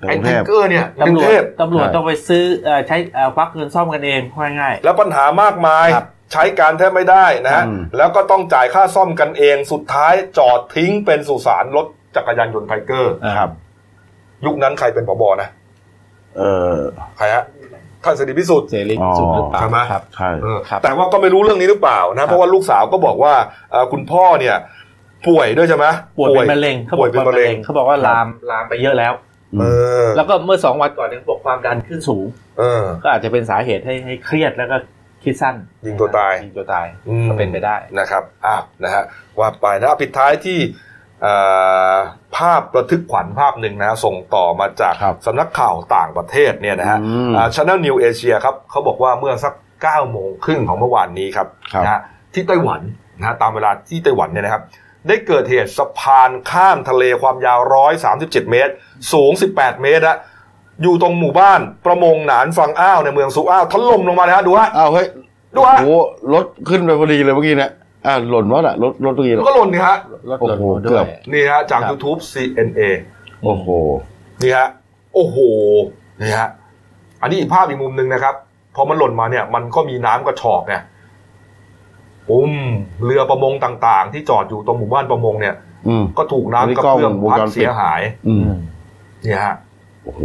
[0.09, 13.51] ไอ้ไทเกอร์เนี่ยกรุตำงรวเทพตำรวจตำรวจใช่ต้องไปซื้อเอ่อใช้เอ่อควักเงินซ่อมกันเองว่าง่ายแล้วปัญหามากมายครับ ใช้การแทบไม่ได้นะฮะอืมแล้วก็ต้องจ่ายค่าซ่อมกันเองสุดท้ายจอดทิ้งเป็นสุสานรถจักรยานยนต์ไทเกอร์อ่าครับ
[14.45, 15.49] ยุคนั้นใครเป็นผบนะ
[16.39, 16.43] เอ
[16.75, 16.77] อ
[17.17, 17.45] ใครฮะ
[18.05, 23.35] ท่านเสรีพิสุทธิ์เสรีอ๋อสุดหรือเปล่าใช่ไหมครับใช่เออครับแต่ว่าก็ไม่รู้เรื่องนี้หรือเปล่านะเพราะว่าลูกสาวก็บอกว่า
[23.73, 24.57] เอ่อคุณพ่อเนี่ย
[25.29, 25.87] ป่วยด้วยใช่ไหม
[26.19, 29.13] ป่วยเป็นมะเร็งเขาบอกว่าป่วยเป็นมะเร็งเขาบอกว่าลามลามไปเยอะแล้ว
[29.61, 29.65] เอ
[30.05, 32.27] อแล้วก็เมื่อสองวันก่อนเนี่ยเขาบอกความดันขึ้นสูง
[32.59, 34.77] เออก็อาจจะเป็นสาเหตุให้ให้เครียดแล้วก็
[35.25, 35.57] คิดสั้น
[35.87, 39.05] ยิงตัวตายยิงตัวตายอืมก็เป็นไปได้นะครับอะนะฮะ
[39.39, 40.59] ว่าไปนะปิดท้ายที่
[41.23, 41.35] เอ่
[41.93, 41.95] อ
[42.37, 52.01] ภาพระทึกขวัญภาพหนึ่งนะส่งต่อมาจากครับสำนักข่าวต่างประเทศเนี่ยนะฮะอืมช n แนลนิวเอเชียครับเขาบอกว่าเมื่อสัก9โมงครึ่งของเมื่อวานนี้ครับครับนะฮะ
[52.35, 52.81] ที่ไต้หวัน
[53.19, 54.63] นะฮะตามเวลาที่ไต้หวันเนี่ยนะครับ
[55.09, 57.61] ได้เกิดเหตุสะพานข้ามทะเลความยาว
[58.07, 58.73] 137 เมตร
[59.13, 60.17] สูง 18 เมตรอะ
[60.83, 65.07] อยู่ตรงหมู่บ้านประมงหนานฝั่งอ้าวในเมืองซูอ้าวถล่มลงมาเลยฮะดูฮะอ้าวเฮ้ย
[65.57, 65.91] ดูฮะโอ้โห
[66.33, 67.71] รถขึ้นไปพอดีเลยเมื่อกี้เนี่ย
[68.07, 69.97] อ่าหล่นวะน่ะรถรถเมื่อกี้แล้วน่ะก็หล่นนี่ฮะ
[70.31, 72.81] รถโอ้หล่นโหมาด้เกืวอยบนี่ฮะจากครับ YouTube CNA
[73.43, 73.67] โอ้โห
[74.43, 74.69] นี่ฮะ
[75.15, 75.37] โอ้โห
[76.21, 76.49] นี่ฮะ
[77.23, 78.35] อันนี้อีกภาพอีกมุมหนึ่งนะครับ
[78.75, 80.75] พอมันหล่นมาเนี่ย มันก็มีน้ำกระชอกไง
[82.29, 82.53] ปุ้ม
[83.05, 85.55] เรือประมงต่าง ๆ ที่จอดอยู่ตรงหมู่บ้านประมงเนี่ย
[85.89, 88.43] อืมก็ถูกอันนี้น้ำกระกล้องเพื่อมวงพัดจรปิดเสียหายอืม
[89.25, 89.57] เนี่ยฮะ
[90.07, 90.23] โอ้โห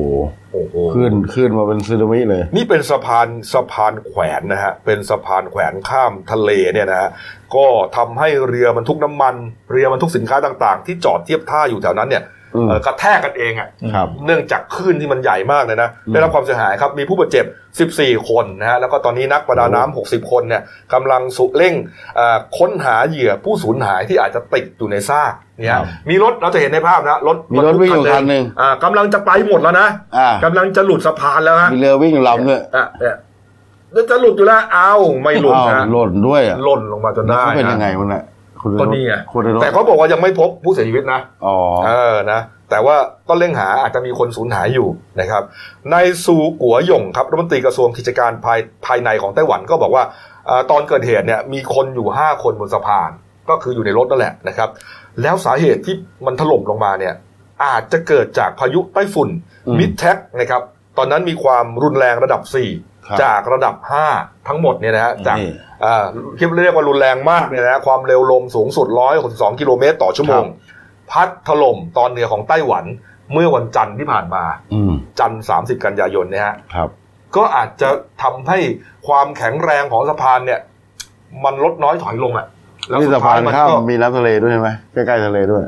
[0.53, 7.09] โอ้โหขึ้นขึ้นมาเป็นสึนามิเลย นี่เป็นสะพานสะพานแขวนนะฮะ เป็นสะพานแขวนข้ามทะเลเนี่ยนะฮะ
[7.55, 7.67] ก็
[7.97, 9.35] ทำให้เรือบรรทุกน้ำมัน
[9.71, 12.40] เรือบรรทุกสินค้าต่างๆ ที่จอดเทียบท่าอยู่แถวนั้นเนี่ยอืมเอ่อ
[12.85, 17.45] กระแทกกันเองอะครับเนื่องจากคลื่นที่มันใหญ่มากเลยนะอืมได้รับความเสียหายครับมีผู้บาดเจ็บ
[17.87, 20.61] 14 คนนะฮะแล้วก็ตอนนี้นักประดาน้ำ60 คนเนี่ย
[20.93, 21.73] กำลังสุเร่ง
[22.15, 29.87] เอ่อค้นหาเหยื่อผู้สูญหายที่อาจจะติดอยู่ในซากเนี่ยครับมีรถเราจะเห็นในภาพนะรถมีรถวิ่งอยู่คันหนึ่งอ่ากำลังจะไปหมดแล้วนะ
[30.17, 33.15] อ่ากำลังจะหลุดสะพานแล้วฮะมีเรือวิ่งอยู่ลำด้วยอะเนี่ย
[33.93, 34.93] แล้วจะหลุดอยู่แล้วเอา
[35.23, 38.30] ไม่หลุดอ้าวนะหล่นด้วยอะหล่นลงมาจนแล้วได้เขาเป็นนะยังไงมันน่ะคนในรถ
[38.79, 41.55] ก็นี่ไงคนในรถแต่เขาบอกว่ายังไม่พบผู้เสียชีวิตนะอ๋อ
[41.85, 42.39] เออนะ
[42.69, 42.95] แต่ว่า
[43.29, 44.87] ก็เร่งหาอาจจะมีคนสูญหายอยู่
[45.21, 45.43] นะครับ
[45.93, 50.03] นายซูกัวหยงครับรัฐมนตรีกระทรวงกิจการภายภายในของไต้หวันก็บอกว่า
[50.47, 53.11] เอ่อตอนเกิดเหตุเนี่ยมีคนอยู่ 5 คนบนสะพาน
[53.47, 54.69] ก็ก็คืออยู่ในรถนั่นแหละนะครับ
[55.21, 55.95] แล้วสาเหตุที่
[56.25, 57.13] มันถล่มลงมาเนี่ย
[57.65, 59.29] อาจจะเกิดจากพายุไต้ฝุ่น
[59.67, 60.61] อืมมิดแท็กนะครับ
[60.97, 62.51] ตอนนั้นมีความรุนแรงระดับครับ
[62.81, 62.90] 4
[63.23, 63.75] จากระดับ
[64.11, 65.51] 5 ทั้งหมดเนี่ยนะฮะจากนี่
[65.85, 66.03] อ่า
[66.37, 68.87] ที่เรียกว่ารุนแรงมากเนี่ยนะความเร็วลมสูงสุด
[69.23, 70.45] 162 กิโลเมตรต่อชั่วโมง
[71.11, 72.85] พัดถล่มตอนเหนือของไต้หวัน
[73.33, 74.43] เมื่อวันจันทร์ที่ผ่านมา
[74.73, 76.89] อืมจันทร์30 กันยายนเนี่ยฮะครับ
[77.35, 77.89] ก็อาจจะ
[78.23, 78.59] ทำให้
[79.07, 80.59] ความแข็งแรงของสะพานเนี่ย
[81.43, 82.47] มันลดน้อยถอยลงอะ
[82.89, 85.63] แล้วนี่สุสะดพาท้ายนมันข้ามก็มีน้ำทะเลด้วยใช่ไหมใกล้ๆทะเลด้วย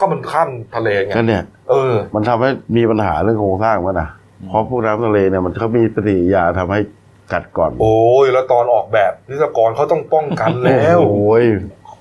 [0.00, 4.08] ก็มันข้ามทะเลไงก็เนี่ยเออ มันทำให้มีปัญหาเรื่องโครงสร้างมั้ยนะ
[4.48, 6.80] เพราะพวกน้ำทะเลเนี่ยมันเขามีปฏิกิริยาทำให้
[7.32, 11.44] กัดก่อน โอ้ยแล้วตอนออกแบบนิสกรเขาต้องป้องกันแล้วโอ้ย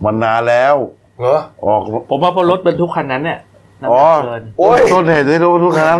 [0.05, 0.75] มันนานแล้ว
[1.19, 3.39] เหรอออกผมว่าเพราะรถบรรทุกคันนั้นเนี่ย
[3.81, 5.97] น้ำหอ๋นัอกเกินโอ้ยต้นเหตุที่รู้ทุกครั้ง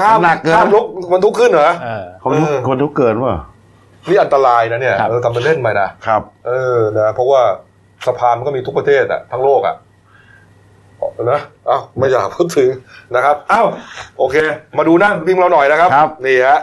[0.00, 3.36] ข้ามหนักเกินข้ามยกมันทุกขึ้นเหรอเออคนทุกเออคนทุกเกินว่ะ
[4.08, 7.42] นี่อันตรายนะเนี่ยครับเออทำเป็นเล่นไปนะครับ เออนะเพราะว่า
[8.06, 9.74] สะพานมันก็มีทุกประเทศอะทั้งโลกอะ
[11.32, 12.68] นะเอ้าไม่อยากพูดถึง
[13.14, 13.62] นะครับ เอ้า
[14.18, 14.36] โอเค
[14.78, 16.60] มาดูหน้าพิมพ์เราหน่อยนะครับ ครับนี่ฮะ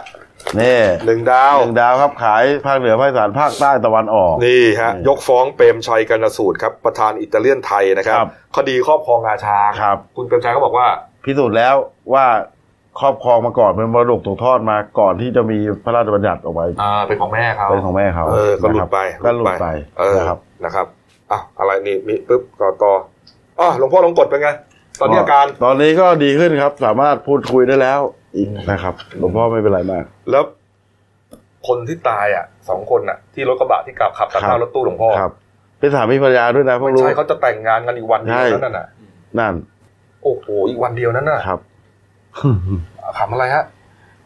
[0.60, 10.86] นี่หนึ่งดาวหนึ่งดาวครับขายภาคเหนือภาคอีสานภาคใต้ตะวันออก นี่ฮะนี่ยกฟ้องเปรมชัยกรณสูตรครับประธานอิตาเลียนไทยนะครับครับ คดีครอบครองงาช้างครับ คุณเปรมชัยก็บอกว่า
[11.24, 11.74] พิสูจน์แล้ว
[12.14, 12.24] ว่า
[13.00, 19.66] ครอบครองมาก่อนเป็นมรดกตกทอดมาก่อนที่จะมีพระราชบัญญัติออกไปอ่าเป็นของแม่เขาเป็นของแม่เขาเออก็หลุนะคดรับไปก็หลุดไป
[19.98, 20.86] เออนะครับนะครับ
[21.30, 22.92] อะอะไรนี่มีปุ๊บต่อต่อ
[23.60, 24.48] อะหลวงพ่อหลวงกดเป็นไง
[25.00, 28.00] ตอนนี้อาการ ตอนนี้ก็ดีขึ้นครับ สามารถพูดคุยได้แล้ว
[28.36, 30.44] อีกนะครับ หลวงพ่อไม่เป็นไรมาก แล้ว
[31.68, 35.32] คนที่ตายอะสองคนอะ ที่รถกระบะที่ขับขับตัดหน้ารถตู้หลวงพ่อครับ
[35.80, 38.86] เป็นสามีภรรยาด้วยนะไม่เพิ่งรู้ใช่เขาจะแต่งงานกันอีกวันเดียวใช่นั่นน่ะ
[39.38, 39.54] นั่น
[40.22, 41.60] โอ้โหอีกวันเดียวนั่นน่ะครับ
[43.18, 43.64] ขำอะไรฮะ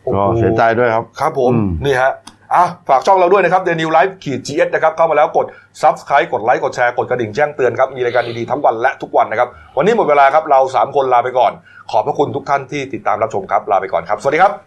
[0.02, 2.12] โอ้โหก็เสียใจด้วยครับ ครับผมอืมนี่ฮะ
[2.54, 5.46] อะฝากช่องเราด้วยนะครับเดนิวไลฟ์ขีดจีเอสนะครับเข้ามาแล้วกด
[5.82, 11.52] subscribe กดไลค์กดแชร์กดกระดิ่งแจ้งเตือนครับมีรายการดีๆทั้งวันและทุกวันนะครับวันนี้หมดเวลาครับเรา 3 คนลาไปก่อน
[11.90, 14.52] ขอบพระคุณทุกท่านที่ติดตามรับชมครับลาไปก่อนครับสวัสดีครับ